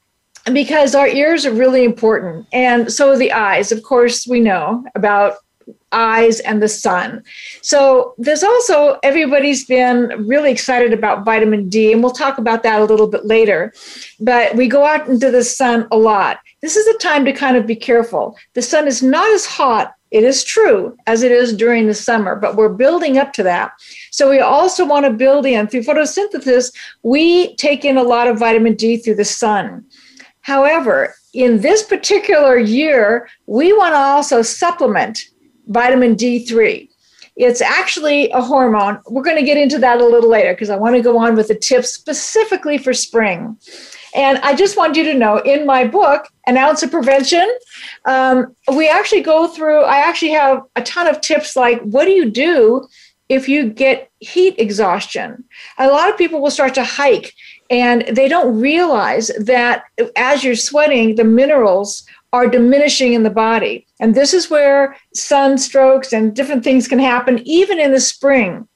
[0.52, 2.46] because our ears are really important.
[2.52, 3.72] And so the eyes.
[3.72, 5.34] Of course, we know about
[5.92, 7.22] eyes and the sun.
[7.62, 12.80] So there's also everybody's been really excited about vitamin D, and we'll talk about that
[12.80, 13.72] a little bit later.
[14.20, 16.40] But we go out into the sun a lot.
[16.62, 18.36] This is a time to kind of be careful.
[18.54, 19.94] The sun is not as hot.
[20.10, 23.72] It is true as it is during the summer, but we're building up to that.
[24.10, 26.74] So we also want to build in through photosynthesis,
[27.04, 29.84] we take in a lot of vitamin D through the sun.
[30.50, 35.20] However, in this particular year, we want to also supplement
[35.68, 36.88] vitamin D3.
[37.36, 38.98] It's actually a hormone.
[39.06, 41.36] We're going to get into that a little later because I want to go on
[41.36, 43.56] with the tips specifically for spring.
[44.12, 47.48] And I just want you to know in my book, An Ounce of Prevention,
[48.06, 52.10] um, we actually go through, I actually have a ton of tips like what do
[52.10, 52.88] you do
[53.30, 55.42] if you get heat exhaustion?
[55.78, 57.32] A lot of people will start to hike
[57.70, 59.84] and they don't realize that
[60.16, 63.86] as you're sweating, the minerals are diminishing in the body.
[64.00, 68.68] And this is where sunstrokes and different things can happen, even in the spring.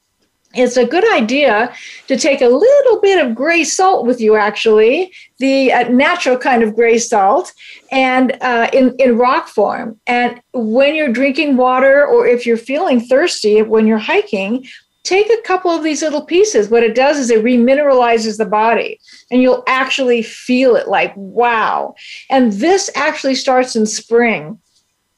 [0.56, 1.74] It's a good idea
[2.06, 6.62] to take a little bit of gray salt with you, actually, the uh, natural kind
[6.62, 7.52] of gray salt,
[7.90, 10.00] and uh, in, in rock form.
[10.06, 14.66] And when you're drinking water or if you're feeling thirsty when you're hiking,
[15.04, 16.70] take a couple of these little pieces.
[16.70, 18.98] What it does is it remineralizes the body
[19.30, 21.94] and you'll actually feel it like, wow.
[22.30, 24.58] And this actually starts in spring.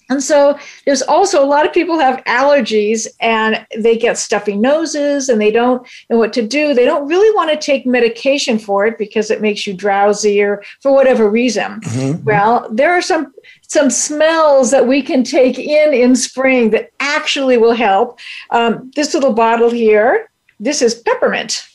[0.09, 5.29] And so there's also a lot of people have allergies and they get stuffy noses
[5.29, 6.75] and they don't know what to do.
[6.75, 10.63] They don't really want to take medication for it because it makes you drowsy or
[10.81, 11.81] for whatever reason.
[11.81, 12.25] Mm-hmm.
[12.25, 13.33] Well, there are some
[13.69, 18.21] some smells that we can take in in spring that actually will help.
[18.51, 21.67] Um, this little bottle here, this is peppermint.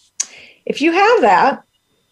[0.65, 1.63] If you have that,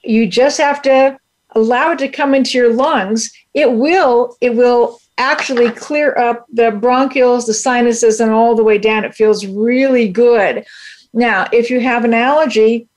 [0.04, 1.18] you just have to
[1.52, 3.32] allow it to come into your lungs.
[3.54, 8.78] It will it will actually clear up the bronchioles, the sinuses, and all the way
[8.78, 9.06] down.
[9.06, 10.66] It feels really good.
[11.14, 12.88] Now, if you have an allergy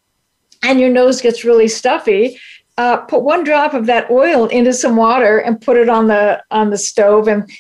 [0.62, 2.38] and your nose gets really stuffy,
[2.78, 6.42] uh, put one drop of that oil into some water and put it on the
[6.50, 7.50] on the stove and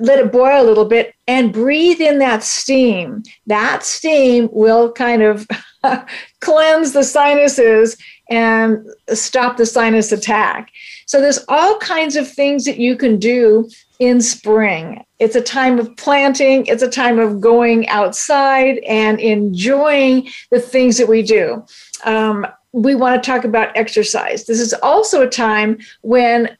[0.00, 3.22] let it boil a little bit and breathe in that steam.
[3.46, 5.46] That steam will kind of
[6.40, 7.96] cleanse the sinuses
[8.30, 10.70] and stop the sinus attack.
[11.06, 15.04] So there's all kinds of things that you can do in spring.
[15.18, 20.98] It's a time of planting, it's a time of going outside and enjoying the things
[20.98, 21.64] that we do.
[22.04, 24.44] Um, we want to talk about exercise.
[24.44, 26.56] This is also a time when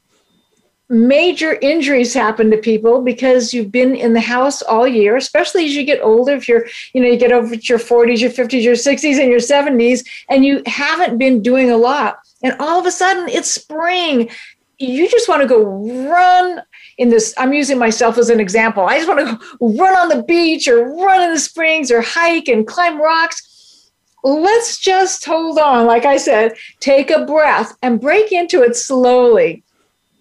[0.89, 5.75] major injuries happen to people because you've been in the house all year especially as
[5.75, 8.77] you get older if you're you know you get over your 40s your 50s your
[8.77, 12.93] 60s and your 70s and you haven't been doing a lot and all of a
[12.93, 14.31] sudden it's spring
[14.79, 15.63] you just want to go
[16.09, 16.61] run
[16.99, 20.23] in this i'm using myself as an example i just want to run on the
[20.25, 23.43] beach or run in the springs or hike and climb rocks.
[24.25, 29.63] Let's just hold on like i said take a breath and break into it slowly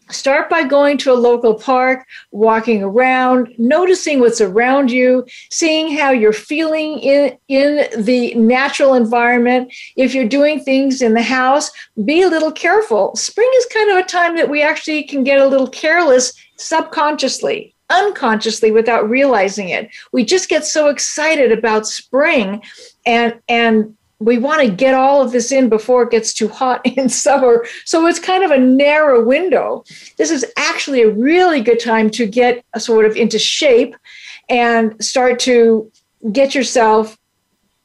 [0.10, 6.12] Start by going to a local park, walking around, noticing what's around you, seeing how
[6.12, 9.74] you're feeling in, in the natural environment.
[9.96, 11.72] If you're doing things in the house,
[12.04, 13.16] be a little careful.
[13.16, 17.74] Spring is kind of a time that we actually can get a little careless subconsciously,
[17.90, 19.90] unconsciously without realizing it.
[20.12, 22.62] We just get so excited about spring
[23.06, 26.82] and and we want to get all of this in before it gets too hot
[26.86, 27.66] in summer.
[27.86, 29.84] So it's kind of a narrow window.
[30.18, 33.96] This is actually a really good time to get sort of into shape
[34.50, 35.92] and start to
[36.32, 37.18] get yourself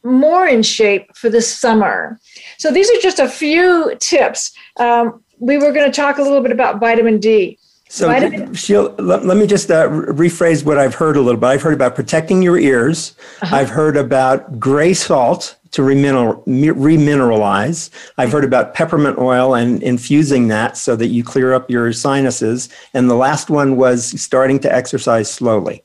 [0.02, 2.18] more in shape for the summer.
[2.58, 4.52] So these are just a few tips.
[4.78, 7.58] Um, we were going to talk a little bit about vitamin D.
[7.88, 11.48] So, Sheila, let, let, me just uh, rephrase what I've heard a little bit.
[11.48, 13.16] I've heard about protecting your ears.
[13.42, 13.56] Uh-huh.
[13.56, 17.90] I've heard about gray salt to remineral, remineralize.
[18.18, 22.68] I've heard about peppermint oil and infusing that so that you clear up your sinuses.
[22.94, 25.82] And the last one was starting to exercise slowly.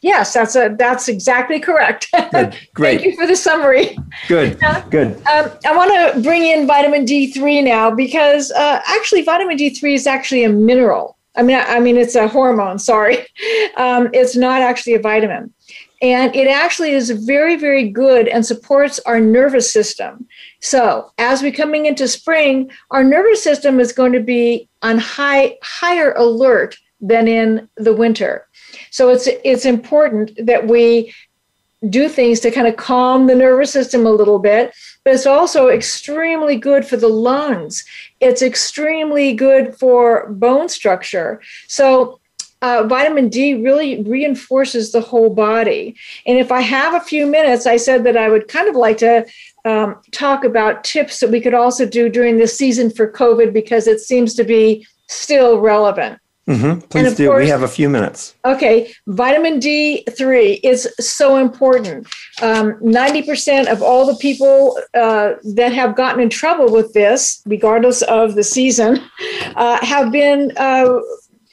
[0.00, 2.08] Yes, that's a, that's exactly correct.
[2.32, 2.56] Good.
[2.74, 3.00] Great.
[3.00, 3.96] Thank you for the summary.
[4.26, 4.62] Good.
[4.62, 5.16] Uh, Good.
[5.28, 10.06] Um, I want to bring in vitamin D3 now because uh, actually vitamin D3 is
[10.06, 11.16] actually a mineral.
[11.36, 12.78] I mean, I, I mean it's a hormone.
[12.78, 13.18] Sorry,
[13.76, 15.52] um, it's not actually a vitamin.
[16.02, 20.26] And it actually is very, very good and supports our nervous system.
[20.60, 25.58] So, as we're coming into spring, our nervous system is going to be on high,
[25.62, 28.48] higher alert than in the winter.
[28.90, 31.14] So, it's, it's important that we
[31.88, 34.72] do things to kind of calm the nervous system a little bit,
[35.04, 37.84] but it's also extremely good for the lungs.
[38.20, 41.40] It's extremely good for bone structure.
[41.68, 42.20] So,
[42.62, 45.94] uh, vitamin D really reinforces the whole body.
[46.26, 48.98] And if I have a few minutes, I said that I would kind of like
[48.98, 49.26] to
[49.64, 53.86] um, talk about tips that we could also do during this season for COVID because
[53.86, 56.18] it seems to be still relevant.
[56.48, 56.80] Mm-hmm.
[56.88, 57.28] Please do.
[57.28, 58.34] Course, we have a few minutes.
[58.44, 58.92] Okay.
[59.06, 62.06] Vitamin D3 is so important.
[62.42, 68.02] Um, 90% of all the people uh, that have gotten in trouble with this, regardless
[68.02, 69.00] of the season,
[69.54, 70.98] uh, have been, uh,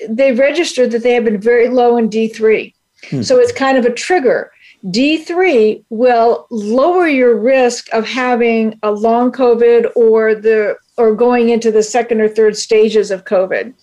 [0.07, 2.73] they've registered that they have been very low in D3.
[3.09, 3.21] Hmm.
[3.21, 4.51] So it's kind of a trigger.
[4.85, 11.71] D3 will lower your risk of having a long COVID or the or going into
[11.71, 13.73] the second or third stages of COVID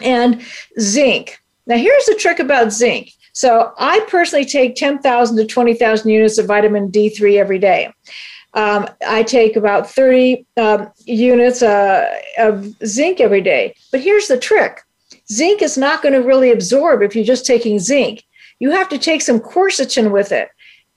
[0.00, 0.42] and
[0.80, 1.38] zinc.
[1.66, 3.12] Now, here's the trick about zinc.
[3.34, 7.92] So, I personally take 10,000 to 20,000 units of vitamin D3 every day.
[8.54, 13.74] Um, I take about 30 um, units uh, of zinc every day.
[13.90, 14.82] But here's the trick
[15.32, 18.24] zinc is not going to really absorb if you're just taking zinc.
[18.58, 20.48] You have to take some quercetin with it.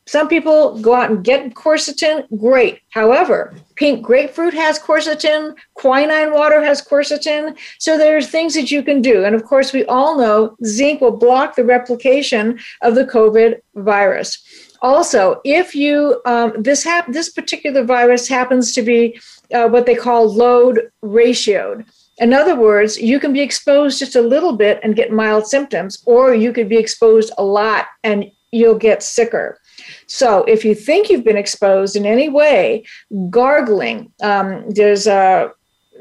[0.07, 2.79] Some people go out and get quercetin, great.
[2.91, 7.57] However, pink grapefruit has quercetin, quinine water has quercetin.
[7.79, 9.25] So there's things that you can do.
[9.25, 14.43] And of course, we all know zinc will block the replication of the COVID virus.
[14.81, 19.19] Also, if you um, this hap- this particular virus happens to be
[19.51, 21.85] uh, what they call load ratioed.
[22.17, 26.01] In other words, you can be exposed just a little bit and get mild symptoms,
[26.05, 29.59] or you could be exposed a lot and you'll get sicker.
[30.07, 32.85] So if you think you've been exposed in any way,
[33.29, 35.51] gargling, um, there's a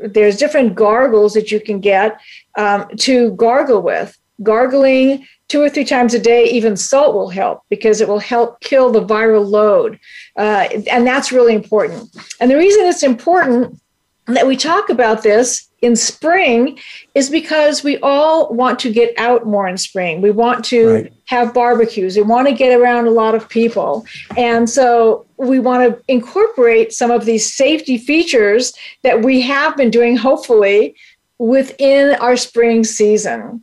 [0.03, 2.21] there's different gargles that you can get
[2.59, 4.19] um, to gargle with.
[4.43, 8.61] Gargling two or three times a day, even salt will help because it will help
[8.61, 9.99] kill the viral load.
[10.37, 12.11] Uh, and that's really important.
[12.41, 13.81] And the reason it's important
[14.27, 16.79] that we talk about this in spring
[17.15, 20.23] is because we all want to get out more in spring.
[20.23, 21.13] We want to right.
[21.27, 22.17] have barbecues.
[22.17, 24.07] We want to get around a lot of people.
[24.39, 29.91] And so we want to incorporate some of these safety features that we have been
[29.91, 30.97] doing, hopefully,
[31.39, 33.63] within our spring season.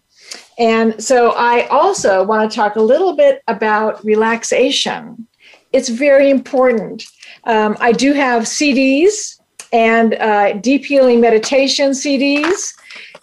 [0.59, 5.27] And so I also want to talk a little bit about relaxation.
[5.73, 7.03] It's very important.
[7.45, 9.40] Um, I do have CDs
[9.71, 12.73] and uh, deep healing meditation CDs.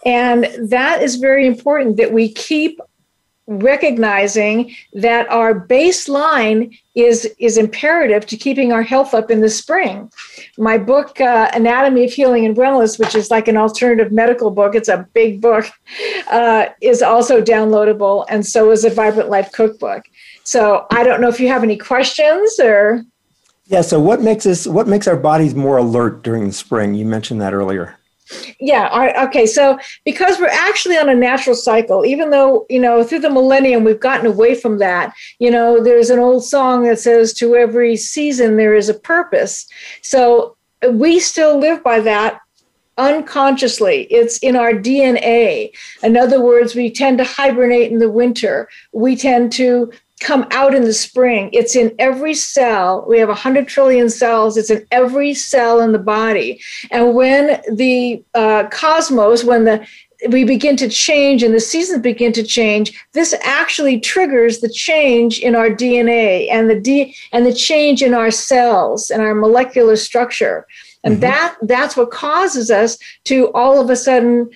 [0.05, 2.79] And that is very important that we keep
[3.49, 10.11] recognizing that our baseline is is imperative to keeping our health up in the spring.
[10.57, 14.75] My book, uh, Anatomy of Healing and Wellness, which is like an alternative medical book,
[14.75, 15.65] it's a big book,
[16.29, 20.03] uh, is also downloadable, and so is a Vibrant Life cookbook.
[20.43, 23.03] So I don't know if you have any questions or.
[23.69, 23.81] Yeah.
[23.81, 26.95] So what makes us what makes our bodies more alert during the spring?
[26.95, 27.95] You mentioned that earlier.
[28.59, 29.25] Yeah.
[29.27, 29.45] Okay.
[29.45, 33.83] So because we're actually on a natural cycle, even though you know through the millennium
[33.83, 35.13] we've gotten away from that.
[35.37, 39.67] You know, there's an old song that says, "To every season there is a purpose."
[40.01, 40.55] So
[40.91, 42.39] we still live by that
[42.97, 44.07] unconsciously.
[44.09, 45.71] It's in our DNA.
[46.03, 48.67] In other words, we tend to hibernate in the winter.
[48.91, 51.49] We tend to come out in the spring.
[51.53, 53.05] It's in every cell.
[53.07, 54.57] We have 100 trillion cells.
[54.57, 56.61] It's in every cell in the body.
[56.91, 59.87] And when the uh, cosmos, when the
[60.27, 65.39] we begin to change and the seasons begin to change this actually triggers the change
[65.39, 69.95] in our dna and the d and the change in our cells and our molecular
[69.95, 70.67] structure
[71.05, 71.21] and mm-hmm.
[71.21, 74.49] that that's what causes us to all of a sudden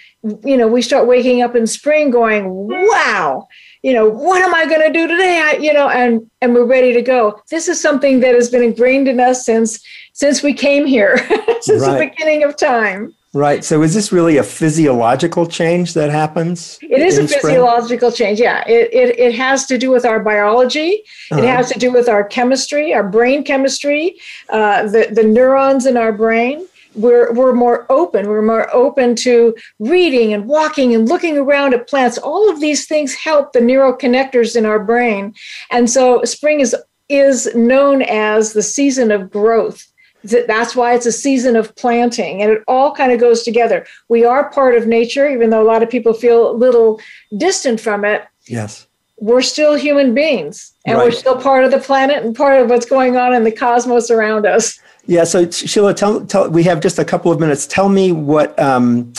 [0.43, 3.47] you know we start waking up in spring going wow
[3.83, 5.41] you know, what am I going to do today?
[5.43, 7.41] I, you know, and and we're ready to go.
[7.49, 11.17] This is something that has been ingrained in us since since we came here,
[11.61, 11.99] since right.
[11.99, 13.13] the beginning of time.
[13.35, 13.63] Right.
[13.63, 16.77] So is this really a physiological change that happens?
[16.83, 18.39] It is a physiological change.
[18.39, 18.63] Yeah.
[18.67, 21.01] It, it, it has to do with our biology.
[21.31, 21.41] Uh-huh.
[21.41, 24.19] It has to do with our chemistry, our brain chemistry,
[24.49, 28.27] uh, the, the neurons in our brain we're, we're more open.
[28.27, 32.17] We're more open to reading and walking and looking around at plants.
[32.17, 35.33] All of these things help the neuroconnectors in our brain.
[35.71, 36.75] And so spring is,
[37.09, 39.87] is known as the season of growth.
[40.23, 43.85] That's why it's a season of planting, and it all kind of goes together.
[44.07, 47.01] We are part of nature, even though a lot of people feel a little
[47.35, 48.23] distant from it.
[48.47, 48.87] Yes
[49.19, 51.05] we're still human beings and Right.
[51.05, 54.11] we're still part of the planet and part of what's going on in the cosmos
[54.11, 54.79] around us.
[55.05, 55.23] Yeah.
[55.23, 57.67] So Sheila, tell, tell we have just a couple of minutes.
[57.67, 59.13] Tell me what um,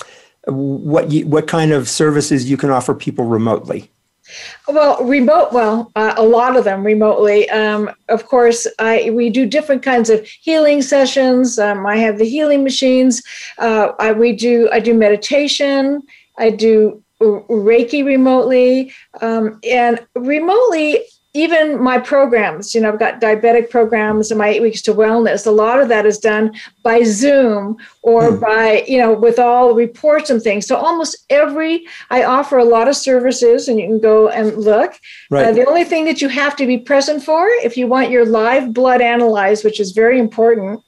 [0.46, 3.90] what you, what kind of services you can offer people remotely.
[4.66, 5.52] Well, remote.
[5.52, 7.48] Well, uh, a lot of them remotely.
[7.50, 11.58] Um, of course, I we do different kinds of healing sessions.
[11.58, 13.22] Um, I have the healing machines.
[13.58, 14.68] Uh, I we do.
[14.72, 16.02] I do meditation.
[16.38, 17.03] I do
[17.48, 21.00] Reiki remotely, um, and remotely.
[21.36, 25.48] Even my programs, you know, I've got diabetic programs and my eight weeks to wellness.
[25.48, 26.54] A lot of that is done
[26.84, 30.64] by Zoom or by, you know, with all reports and things.
[30.64, 34.92] So almost every, I offer a lot of services and you can go and look.
[35.28, 35.46] Right.
[35.48, 38.24] Uh, the only thing that you have to be present for, if you want your
[38.24, 40.84] live blood analyzed, which is very important,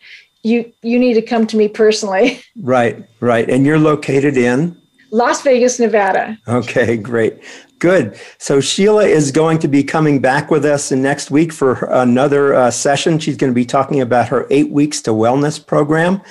[0.46, 2.40] you you need to come to me personally.
[2.56, 3.04] Right.
[3.20, 3.50] Right.
[3.50, 4.80] And you're located in.
[5.10, 6.38] Las Vegas, Nevada.
[6.48, 7.42] Okay, great.
[7.78, 8.18] Good.
[8.38, 12.54] So Sheila is going to be coming back with us in next week for another
[12.54, 13.18] uh, session.
[13.18, 16.22] She's going to be talking about her eight weeks to wellness program.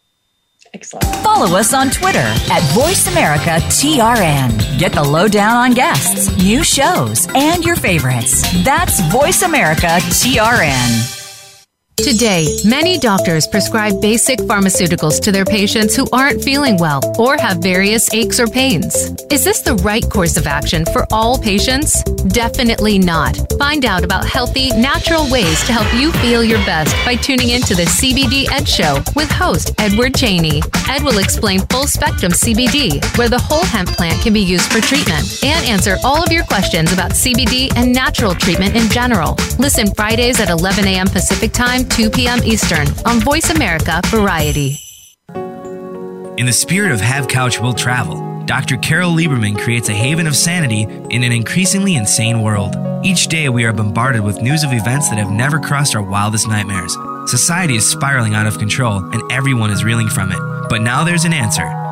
[0.73, 1.05] Excellent.
[1.23, 4.77] Follow us on Twitter at VoiceAmericaTRN.
[4.77, 8.41] Get the lowdown on guests, new shows, and your favorites.
[8.63, 11.26] That's VoiceAmericaTRN.
[11.97, 17.57] Today, many doctors prescribe basic pharmaceuticals to their patients who aren't feeling well or have
[17.57, 19.11] various aches or pains.
[19.31, 22.03] Is this the right course of action for all patients?
[22.29, 23.35] Definitely not.
[23.57, 27.73] Find out about healthy, natural ways to help you feel your best by tuning into
[27.73, 30.61] the CBD Ed Show with host Edward Cheney.
[30.87, 34.79] Ed will explain full spectrum CBD, where the whole hemp plant can be used for
[34.79, 39.35] treatment, and answer all of your questions about CBD and natural treatment in general.
[39.57, 41.07] Listen Fridays at 11 a.m.
[41.07, 42.39] Pacific Time, 2 p.m.
[42.43, 44.77] Eastern on Voice America Variety.
[46.37, 48.77] In the spirit of Have Couch Will Travel, Dr.
[48.77, 52.75] Carole Lieberman creates a haven of sanity in an increasingly insane world.
[53.03, 56.47] Each day, we are bombarded with news of events that have never crossed our wildest
[56.47, 56.95] nightmares.
[57.25, 60.39] Society is spiraling out of control, and everyone is reeling from it.
[60.69, 61.65] But now there's an answer.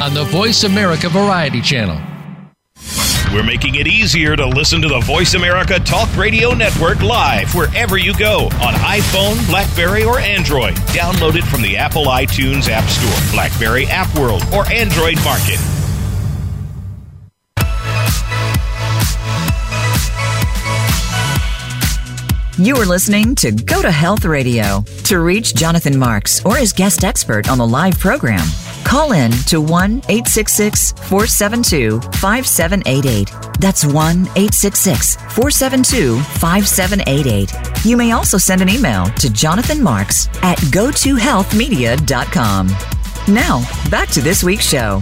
[0.00, 2.00] on the Voice America Variety Channel.
[3.32, 7.98] We're making it easier to listen to the Voice America Talk Radio Network live wherever
[7.98, 10.74] you go on iPhone, Blackberry, or Android.
[10.94, 15.58] Download it from the Apple iTunes App Store, Blackberry App World, or Android Market.
[22.56, 24.84] You are listening to Go to Health Radio.
[25.06, 28.46] To reach Jonathan Marks or his guest expert on the live program,
[28.84, 33.32] call in to 1 866 472 5788.
[33.58, 37.52] That's 1 866 472 5788.
[37.84, 42.68] You may also send an email to Jonathan Marks at gotohealthmedia.com.
[43.28, 45.00] Now, back to this week's show.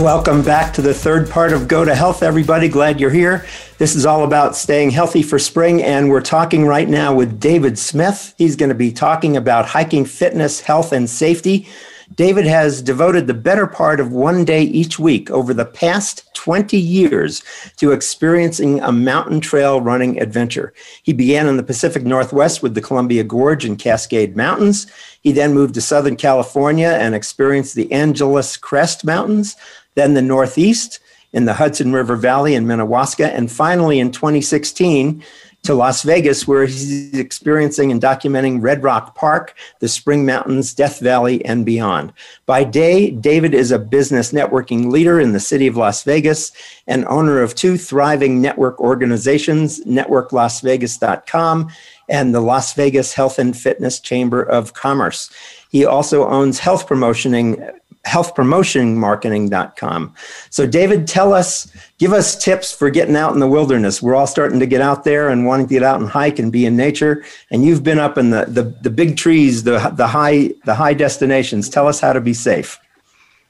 [0.00, 2.68] Welcome back to the third part of Go to Health, everybody.
[2.68, 3.46] Glad you're here.
[3.78, 7.78] This is all about staying healthy for spring, and we're talking right now with David
[7.78, 8.34] Smith.
[8.36, 11.66] He's going to be talking about hiking fitness, health, and safety.
[12.14, 16.78] David has devoted the better part of one day each week over the past 20
[16.78, 17.42] years
[17.76, 20.72] to experiencing a mountain trail running adventure.
[21.02, 24.86] He began in the Pacific Northwest with the Columbia Gorge and Cascade Mountains.
[25.20, 29.56] He then moved to Southern California and experienced the Angeles Crest Mountains,
[29.94, 31.00] then the Northeast
[31.32, 35.22] in the Hudson River Valley in Minnewaska, and finally in 2016
[35.66, 41.00] to Las Vegas, where he's experiencing and documenting Red Rock Park, the Spring Mountains, Death
[41.00, 42.12] Valley, and beyond.
[42.46, 46.52] By day, David is a business networking leader in the city of Las Vegas
[46.86, 51.70] and owner of two thriving network organizations, networklasvegas.com
[52.08, 55.30] and the Las Vegas Health and Fitness Chamber of Commerce.
[55.70, 57.72] He also owns health promotioning
[58.06, 60.14] healthpromotionmarketing.com.
[60.50, 64.00] So, David, tell us, give us tips for getting out in the wilderness.
[64.00, 66.52] We're all starting to get out there and wanting to get out and hike and
[66.52, 67.24] be in nature.
[67.50, 70.94] And you've been up in the, the, the big trees, the, the, high, the high
[70.94, 71.68] destinations.
[71.68, 72.78] Tell us how to be safe.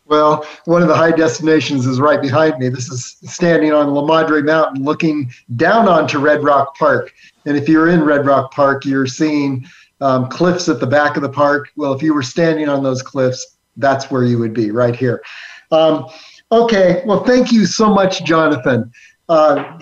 [0.07, 2.69] Well, one of the high destinations is right behind me.
[2.69, 7.13] This is standing on La Madre Mountain looking down onto Red Rock Park.
[7.45, 9.67] And if you're in Red Rock Park, you're seeing
[10.01, 11.71] um, cliffs at the back of the park.
[11.77, 15.23] Well, if you were standing on those cliffs, that's where you would be right here.
[15.71, 16.07] Um,
[16.53, 18.91] okay, well, thank you so much, Jonathan.
[19.29, 19.79] Uh,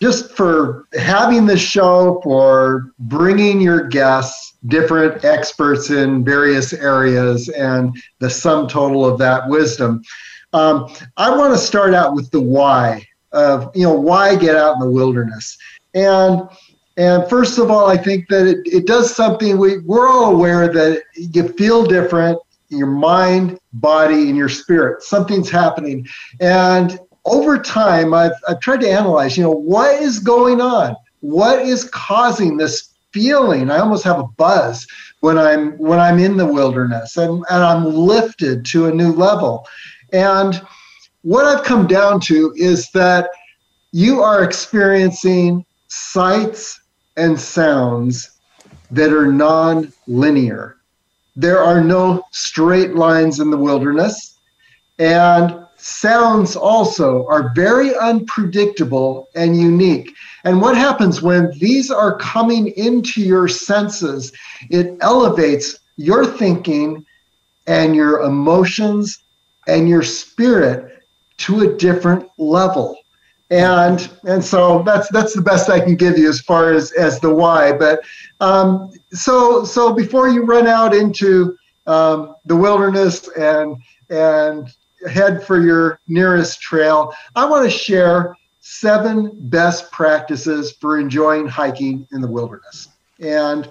[0.00, 7.96] just for having this show, for bringing your guests, different experts in various areas, and
[8.18, 10.02] the sum total of that wisdom.
[10.52, 14.74] Um, I want to start out with the why of you know why get out
[14.74, 15.56] in the wilderness,
[15.94, 16.42] and
[16.96, 20.72] and first of all, I think that it, it does something we we're all aware
[20.72, 22.38] that you feel different,
[22.68, 25.02] your mind, body, and your spirit.
[25.02, 26.06] Something's happening.
[26.40, 30.96] And over time, I've, I've tried to analyze, you know, what is going on?
[31.20, 33.70] What is causing this feeling?
[33.70, 34.86] I almost have a buzz
[35.20, 39.66] when I'm when I'm in the wilderness and, and I'm lifted to a new level.
[40.12, 40.60] And
[41.22, 43.30] what I've come down to is that
[43.92, 46.80] you are experiencing sights
[47.16, 48.38] and sounds
[48.90, 50.73] that are non-linear.
[51.36, 54.38] There are no straight lines in the wilderness,
[54.98, 60.14] and sounds also are very unpredictable and unique.
[60.44, 64.32] And what happens when these are coming into your senses?
[64.70, 67.04] It elevates your thinking
[67.66, 69.18] and your emotions
[69.66, 71.02] and your spirit
[71.38, 72.96] to a different level
[73.50, 77.20] and and so that's that's the best I can give you as far as as
[77.20, 77.72] the why.
[77.72, 78.00] But
[78.40, 83.76] um, so so before you run out into um, the wilderness and
[84.10, 84.68] and
[85.08, 92.06] head for your nearest trail, I want to share seven best practices for enjoying hiking
[92.12, 92.88] in the wilderness.
[93.20, 93.68] And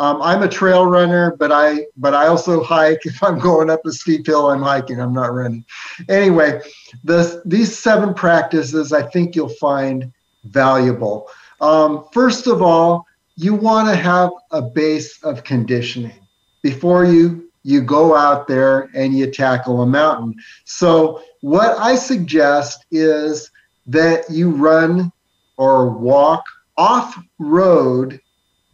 [0.00, 3.02] um, I'm a trail runner, but I but I also hike.
[3.04, 4.98] If I'm going up a steep hill, I'm hiking.
[4.98, 5.62] I'm not running.
[6.08, 6.62] Anyway,
[7.04, 10.10] the, these seven practices I think you'll find
[10.44, 11.28] valuable.
[11.60, 16.26] Um, first of all, you want to have a base of conditioning
[16.62, 20.34] before you you go out there and you tackle a mountain.
[20.64, 23.50] So what I suggest is
[23.86, 25.12] that you run
[25.58, 26.46] or walk
[26.78, 28.18] off road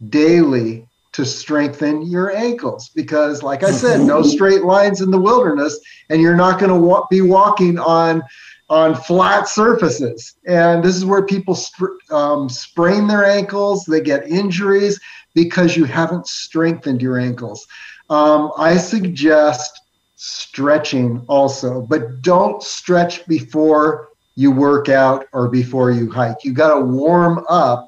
[0.07, 0.87] daily
[1.17, 2.89] to strengthen your ankles.
[2.89, 6.77] Because like i said no straight lines in the wilderness and you're not going to
[6.79, 8.21] wa- be walking on
[8.69, 10.35] on flat surfaces.
[10.45, 14.99] And this is where people sp- um, sprain their ankles they get injuries
[15.33, 17.65] because you haven't strengthened your ankles.
[18.11, 19.81] Um, i suggest
[20.19, 26.43] stretching also but don't stretch before you work out or before you hike.
[26.43, 27.87] You got to warm up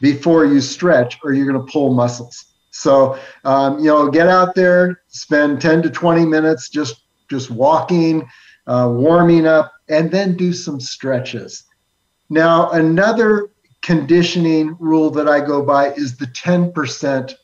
[0.00, 2.47] before you stretch or you're going to pull muscles
[2.78, 8.26] so, um, you know, get out there, spend 10 to 20 minutes just just walking,
[8.66, 11.64] uh, warming up and then do some stretches.
[12.30, 13.50] Now, another
[13.82, 17.34] conditioning rule that I go by is the 10%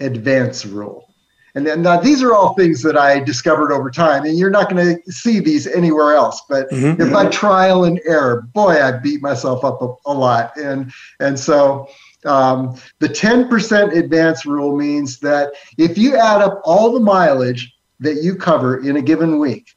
[0.00, 1.08] advance rule.
[1.54, 4.70] And then now these are all things that I discovered over time, and you're not
[4.70, 6.42] going to see these anywhere else.
[6.48, 7.00] But mm-hmm.
[7.00, 10.56] if I trial and error, boy, I beat myself up a, a lot.
[10.56, 11.88] And and so
[12.24, 18.22] um, the 10% advance rule means that if you add up all the mileage that
[18.22, 19.74] you cover in a given week,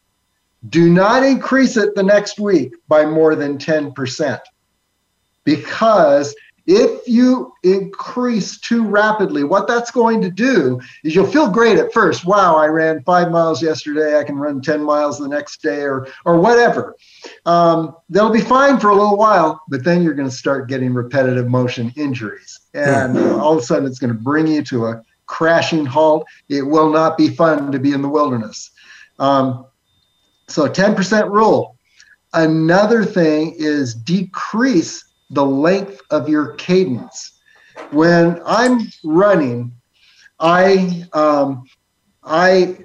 [0.70, 4.40] do not increase it the next week by more than 10%.
[5.44, 6.36] Because
[6.68, 11.94] if you increase too rapidly, what that's going to do is you'll feel great at
[11.94, 12.26] first.
[12.26, 14.18] Wow, I ran five miles yesterday.
[14.18, 16.96] I can run 10 miles the next day or, or whatever.
[17.46, 20.94] Um, they'll be fine for a little while, but then you're going to start getting
[20.94, 22.60] repetitive motion injuries.
[22.74, 26.26] And all of a sudden, it's going to bring you to a crashing halt.
[26.50, 28.72] It will not be fun to be in the wilderness.
[29.20, 29.68] Um,
[30.48, 31.78] so 10% rule.
[32.34, 37.40] Another thing is decrease the length of your cadence.
[37.92, 39.74] When I'm running,
[40.40, 41.66] I um,
[42.24, 42.78] I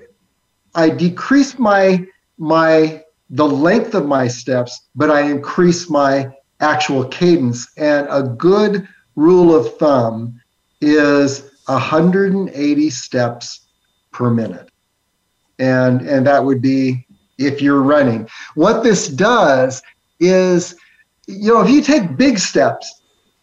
[0.75, 2.07] I decrease my
[2.39, 6.31] my the length of my steps, but I increase my
[6.61, 7.69] actual cadence.
[7.77, 10.41] And a good rule of thumb
[10.81, 13.69] is 180 steps
[14.11, 14.71] per minute.
[15.59, 17.07] And and that would be
[17.39, 18.29] if you're running.
[18.55, 19.83] What this does
[20.21, 20.75] is,
[21.31, 23.03] you know, if you take big steps,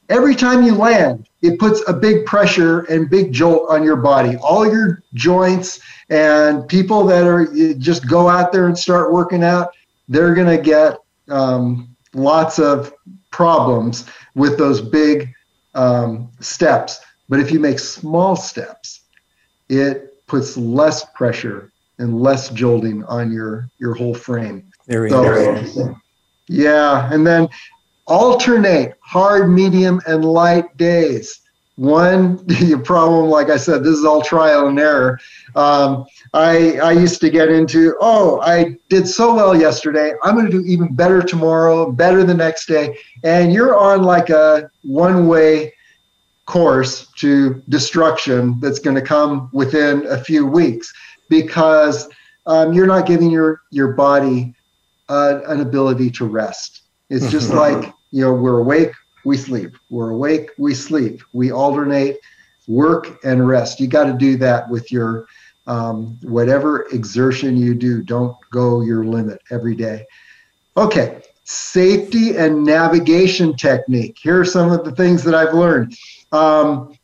[0.09, 4.37] every time you land, it puts a big pressure and big jolt on your body.
[4.37, 5.79] All your joints
[6.09, 9.71] and people that are just go out there and start working out,
[10.07, 10.97] they're going to get
[11.29, 12.93] um, lots of
[13.31, 15.29] problems with those big
[15.75, 16.99] um, steps.
[17.29, 19.01] But if you make small steps,
[19.69, 24.71] it puts less pressure and less jolting on your your whole frame.
[24.87, 26.01] Very so, interesting.
[26.47, 27.49] Yeah, and then
[28.07, 31.41] alternate hard, medium, and light days.
[31.75, 35.19] One your problem, like I said, this is all trial and error.
[35.55, 40.13] Um, I I used to get into, oh, I did so well yesterday.
[40.23, 44.29] I'm going to do even better tomorrow, better the next day, and you're on like
[44.29, 45.73] a one way
[46.47, 50.91] course to destruction that's going to come within a few weeks
[51.29, 52.09] because
[52.47, 54.55] um, you're not giving your your body
[55.09, 56.81] uh, an ability to rest.
[57.09, 58.91] It's just like you know we're awake,
[59.25, 59.77] we sleep.
[59.89, 61.21] We're awake, we sleep.
[61.33, 62.17] We alternate
[62.67, 63.79] work and rest.
[63.79, 65.27] You got to do that with your
[65.67, 68.01] um, whatever exertion you do.
[68.01, 70.05] Don't go your limit every day.
[70.75, 74.17] Okay, safety and navigation technique.
[74.21, 75.97] Here are some of the things that I've learned.
[76.31, 76.97] Um,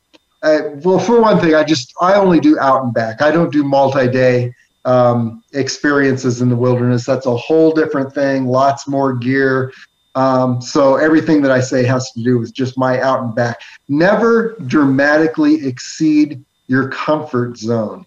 [0.44, 3.22] I, well, for one thing, I just I only do out and back.
[3.22, 4.54] I don't do multi-day
[4.86, 7.06] um, experiences in the wilderness.
[7.06, 8.46] That's a whole different thing.
[8.46, 9.72] Lots more gear.
[10.16, 13.62] Um, so everything that I say has to do with just my out and back.
[13.90, 18.06] Never dramatically exceed your comfort zone.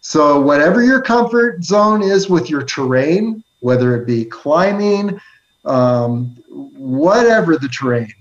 [0.00, 5.20] So whatever your comfort zone is with your terrain, whether it be climbing,
[5.64, 8.12] um, whatever the terrain,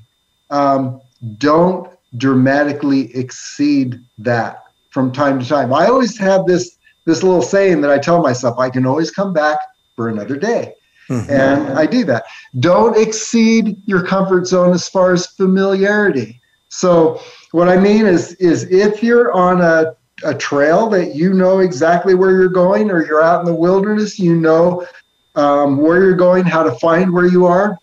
[0.49, 1.01] um,
[1.37, 5.73] don't dramatically exceed that from time to time.
[5.73, 9.33] I always have this this little saying that I tell myself I can always come
[9.33, 9.57] back
[9.95, 10.75] for another day.
[11.11, 11.31] Mm-hmm.
[11.31, 12.25] And I do that.
[12.59, 16.39] Don't exceed your comfort zone as far as familiarity.
[16.69, 21.59] So what I mean is is if you're on a, a trail that you know
[21.59, 24.87] exactly where you're going or you're out in the wilderness, you know
[25.35, 27.77] um, where you're going, how to find where you are,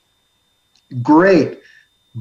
[1.03, 1.59] great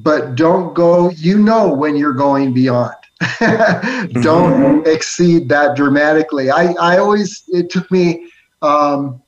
[0.04, 2.96] but don't go, you know, when you're going beyond.
[3.40, 4.88] don't mm-hmm.
[4.88, 6.52] exceed that dramatically.
[6.52, 8.30] I, I always, it took me,
[8.62, 9.22] um,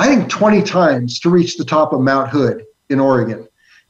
[0.00, 3.46] I think 20 times to reach the top of Mount Hood in Oregon.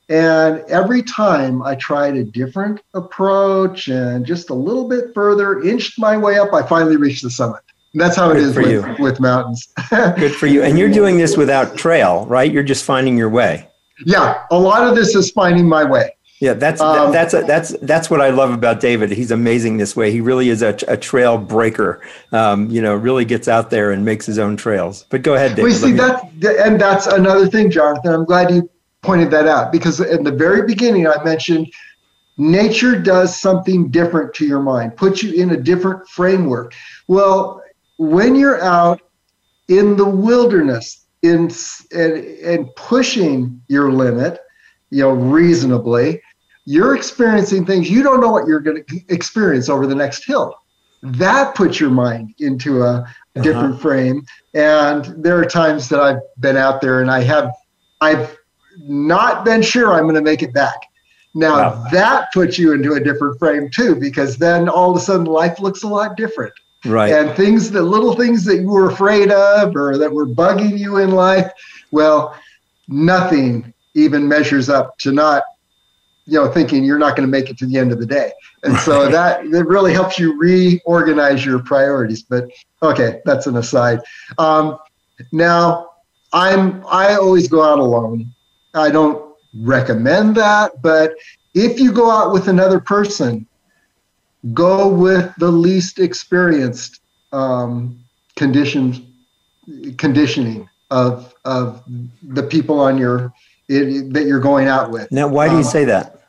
[0.09, 6.01] And every time I tried a different approach and just a little bit further, inched
[6.01, 7.61] my way up, I finally reached the summit.
[7.93, 9.69] And that's how Good it is with, with mountains.
[9.91, 10.65] Good for you.
[10.65, 12.51] And you're doing this without trail, right?
[12.51, 13.69] You're just finding your way.
[14.05, 16.11] Yeah, a lot of this is finding my way.
[16.41, 19.11] Yeah, that's um, that's a, that's that's what I love about David.
[19.11, 20.11] He's amazing this way.
[20.11, 22.01] He really is a, a trail breaker.
[22.33, 25.05] Um, you know, really gets out there and makes his own trails.
[25.11, 25.65] But go ahead, David.
[25.65, 26.25] We see that,
[26.65, 28.15] and that's another thing, Jonathan.
[28.15, 28.71] I'm glad you
[29.03, 31.71] pointed that out because in the very beginning I mentioned
[32.39, 36.73] nature does something different to your mind, puts you in a different framework.
[37.07, 37.63] Well,
[37.99, 39.03] when you're out
[39.69, 41.51] in the wilderness, in
[41.93, 44.41] and, and pushing your limit,
[44.89, 46.23] you know, reasonably,
[46.71, 50.55] you're experiencing things you don't know what you're going to experience over the next hill.
[51.03, 53.13] That puts your mind into a
[53.43, 53.79] different uh-huh.
[53.79, 54.27] frame.
[54.55, 57.53] And there are times that I've been out there and I have
[58.01, 58.37] I've
[58.79, 60.77] not been sure I'm going to make it back.
[61.35, 61.85] Now wow.
[61.91, 65.59] that puts you into a different frame too, because then all of a sudden life
[65.59, 66.53] looks a lot different.
[66.85, 67.13] Right.
[67.13, 70.99] And things that little things that you were afraid of or that were bugging you
[70.99, 71.51] in life,
[71.91, 72.39] well,
[72.87, 75.43] nothing even measures up to not,
[76.31, 78.33] you know, thinking you're not going to make it to the end of the day.
[78.63, 82.23] And so that it really helps you reorganize your priorities.
[82.23, 82.49] But
[82.83, 84.01] okay, that's an aside.
[84.39, 84.79] Um,
[85.33, 85.91] now,
[86.33, 88.33] I'm I always go out alone.
[88.75, 91.15] I don't recommend that, but
[91.55, 93.45] if you go out with another person,
[94.55, 97.01] go with the least experienced
[97.33, 97.99] um,
[98.37, 99.01] conditions
[99.97, 101.83] conditioning of of
[102.23, 103.33] the people on your
[103.69, 105.11] it, that you're going out with.
[105.11, 106.20] Now, why do you um, say that?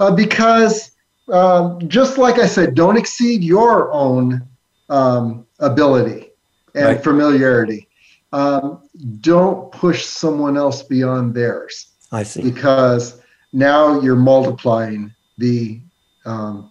[0.00, 0.92] Uh, because
[1.32, 4.46] um, just like I said, don't exceed your own
[4.88, 6.30] um, ability
[6.74, 7.02] and right.
[7.02, 7.88] familiarity.
[8.32, 8.88] Um,
[9.20, 11.92] don't push someone else beyond theirs.
[12.12, 12.42] I see.
[12.42, 13.22] Because
[13.52, 15.80] now you're multiplying the
[16.26, 16.70] um,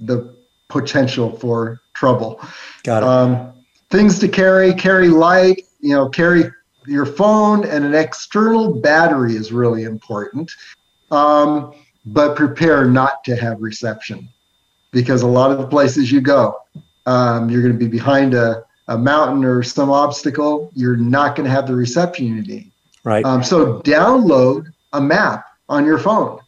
[0.00, 0.36] the
[0.68, 2.40] potential for trouble.
[2.84, 3.08] Got it.
[3.08, 3.52] Um,
[3.90, 5.62] things to carry: carry light.
[5.80, 6.44] You know, carry
[6.86, 10.50] your phone and an external battery is really important.
[11.10, 11.74] Um,
[12.12, 14.28] but prepare not to have reception
[14.90, 16.58] because a lot of the places you go,
[17.06, 20.70] um, you're going to be behind a, a mountain or some obstacle.
[20.74, 22.72] You're not going to have the reception you need.
[23.04, 23.24] Right.
[23.24, 26.40] Um, so download a map on your phone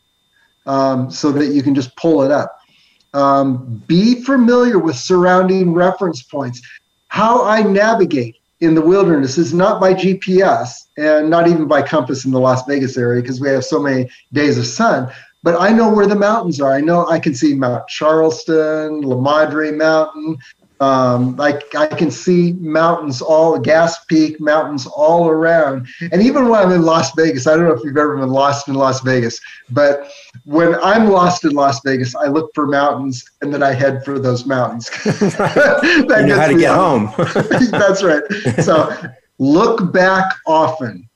[0.66, 2.58] um, so that you can just pull it up.
[3.12, 6.62] Um, be familiar with surrounding reference points.
[7.08, 12.24] How I navigate in the wilderness is not by GPS and not even by compass
[12.24, 15.11] in the Las Vegas area because we have so many days of sun.
[15.43, 16.72] But I know where the mountains are.
[16.72, 20.36] I know I can see Mount Charleston, La Madre Mountain,
[20.80, 25.86] um, I, I can see mountains all, Gass Peak, mountains all around.
[26.11, 28.66] And even when I'm in Las Vegas, I don't know if you've ever been lost
[28.66, 29.38] in Las Vegas,
[29.68, 30.11] but
[30.47, 34.18] when I'm lost in Las Vegas, I look for mountains and then I head for
[34.18, 34.88] those mountains.
[34.88, 37.12] that you know how to get home.
[37.70, 38.22] That's right.
[38.64, 38.97] So
[39.38, 41.07] look back often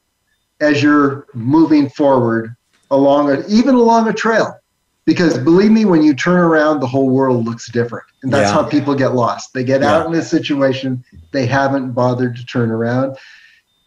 [0.60, 2.54] as you're moving forward
[2.90, 4.58] along a, even along a trail.
[5.06, 8.06] Because believe me when you turn around the whole world looks different.
[8.22, 8.54] And that's yeah.
[8.54, 9.52] how people get lost.
[9.52, 9.92] They get yeah.
[9.92, 11.04] out in a situation.
[11.30, 13.18] They haven't bothered to turn around.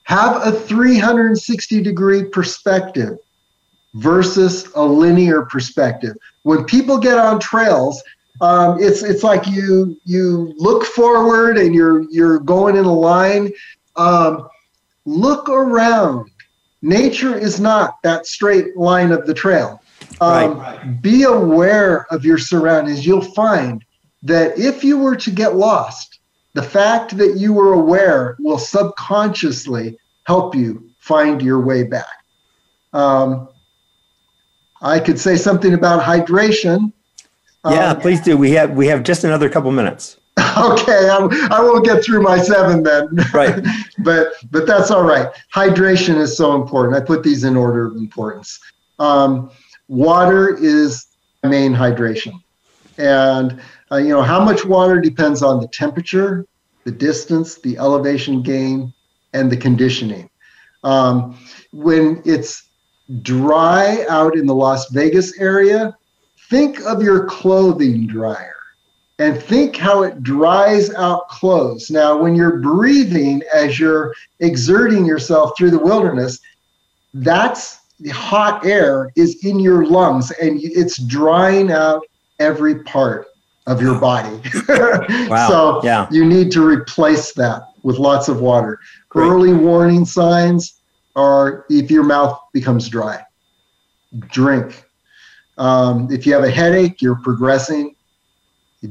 [0.03, 3.17] Have a 360 degree perspective
[3.95, 6.15] versus a linear perspective.
[6.43, 8.03] When people get on trails
[8.41, 13.51] um, it's it's like you you look forward and you're you're going in a line.
[13.95, 14.47] Um,
[15.05, 16.29] look around
[16.81, 19.81] nature is not that straight line of the trail
[20.21, 21.01] um, right.
[21.01, 23.05] Be aware of your surroundings.
[23.05, 23.83] You'll find
[24.23, 26.19] that if you were to get lost,
[26.53, 32.23] the fact that you were aware will subconsciously help you find your way back.
[32.93, 33.49] Um,
[34.81, 36.93] I could say something about hydration.
[37.65, 38.37] Yeah, um, please do.
[38.37, 40.17] We have we have just another couple minutes.
[40.71, 43.09] Okay, I'm, I will not get through my seven then.
[43.33, 43.63] Right.
[43.99, 45.27] but but that's all right.
[45.53, 46.95] Hydration is so important.
[46.95, 48.59] I put these in order of importance.
[48.99, 49.51] Um,
[49.87, 51.07] water is
[51.47, 52.41] main hydration.
[52.97, 56.45] And, uh, you know, how much water depends on the temperature,
[56.83, 58.93] the distance, the elevation gain,
[59.33, 60.29] and the conditioning.
[60.83, 61.37] Um,
[61.71, 62.63] when it's
[63.21, 65.95] dry out in the Las Vegas area,
[66.49, 68.56] think of your clothing dryer
[69.19, 71.89] and think how it dries out clothes.
[71.89, 76.39] Now, when you're breathing as you're exerting yourself through the wilderness,
[77.13, 82.03] that's the hot air is in your lungs and it's drying out
[82.39, 83.27] every part
[83.65, 84.39] of your body.
[85.27, 85.47] wow.
[85.49, 86.07] So yeah.
[86.11, 88.79] you need to replace that with lots of water.
[89.09, 89.27] Great.
[89.27, 90.79] Early warning signs
[91.15, 93.23] are if your mouth becomes dry,
[94.27, 94.85] drink.
[95.57, 97.95] Um, if you have a headache, you're progressing.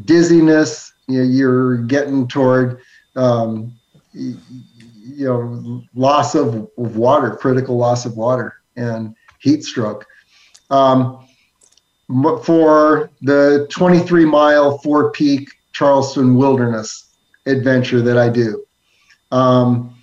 [0.05, 2.81] Dizziness, you know, you're getting toward
[3.15, 3.73] um,
[4.13, 10.07] you know loss of, of water, critical loss of water and heat stroke.
[10.71, 11.27] Um,
[12.45, 17.11] for the 23 mile four peak Charleston wilderness
[17.47, 18.65] adventure that I do,
[19.33, 19.95] um,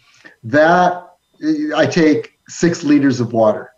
[0.44, 1.08] that
[1.76, 3.72] I take six liters of water.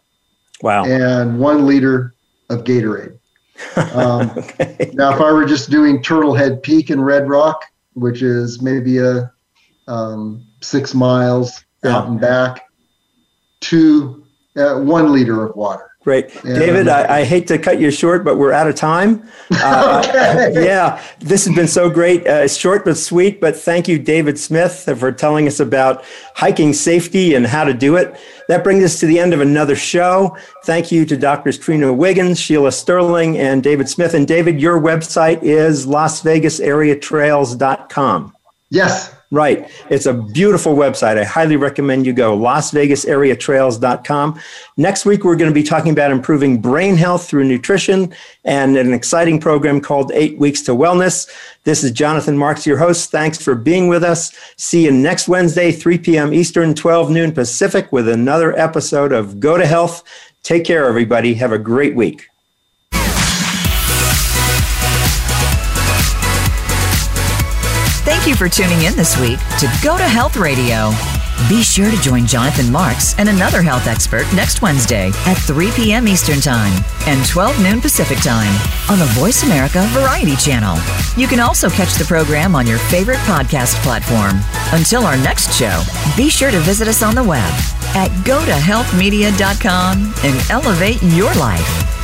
[0.62, 0.86] Wow.
[0.86, 2.14] And one liter
[2.50, 3.18] of Gatorade.
[3.94, 4.92] Um, okay.
[4.94, 9.32] Now, if I were just doing Turtlehead Peak in Red Rock, which is maybe a
[9.88, 11.96] um, six miles yeah.
[11.96, 12.66] out and back,
[13.62, 14.26] two
[14.56, 15.90] uh, one liter of water.
[16.06, 16.34] Great.
[16.46, 19.28] Yeah, David, I, I, hate to cut you short, but we're out of time.
[19.52, 20.66] Uh, okay.
[20.66, 22.28] Yeah, this has been so great.
[22.28, 26.04] Uh, short but sweet, but thank you, David Smith, for telling us about
[26.36, 28.20] hiking safety and how to do it.
[28.48, 30.36] That brings us to the end of another show.
[30.64, 34.16] Thank you to Doctors Trina Wiggins, Sheila Sterling, and David Smith.
[34.16, 38.34] And David, your website is lasvegasareatrails.com.
[38.72, 39.70] Yes, Right.
[39.90, 41.18] It's a beautiful website.
[41.18, 44.40] I highly recommend you go, lasvegasareatrails.com.
[44.78, 48.14] Next week, we're going to be talking about improving brain health through nutrition
[48.46, 51.30] and an exciting program called Eight Weeks to Wellness.
[51.66, 53.12] This is Jonathan Marks, your host.
[53.12, 54.34] Thanks for being with us.
[54.56, 56.34] See you next Wednesday, 3 p.m.
[56.34, 60.02] Eastern, 12 noon Pacific, with another episode of Go to Health.
[60.44, 61.34] Take care, everybody.
[61.34, 62.30] Have a great week.
[68.06, 70.92] Thank you for tuning in this week to Go to Health Radio.
[71.50, 76.08] Be sure to join Jonathan Marks and another health expert next Wednesday at 3 p.m.
[76.08, 76.72] Eastern Time
[77.08, 78.54] and 12 noon Pacific Time
[78.92, 80.78] on the Voice America Variety Channel.
[81.18, 84.40] You can also catch the program on your favorite podcast platform.
[84.72, 85.82] Until our next show,
[86.16, 87.52] be sure to visit us on the web
[87.96, 91.95] at gotohealthmedia.com and elevate your life.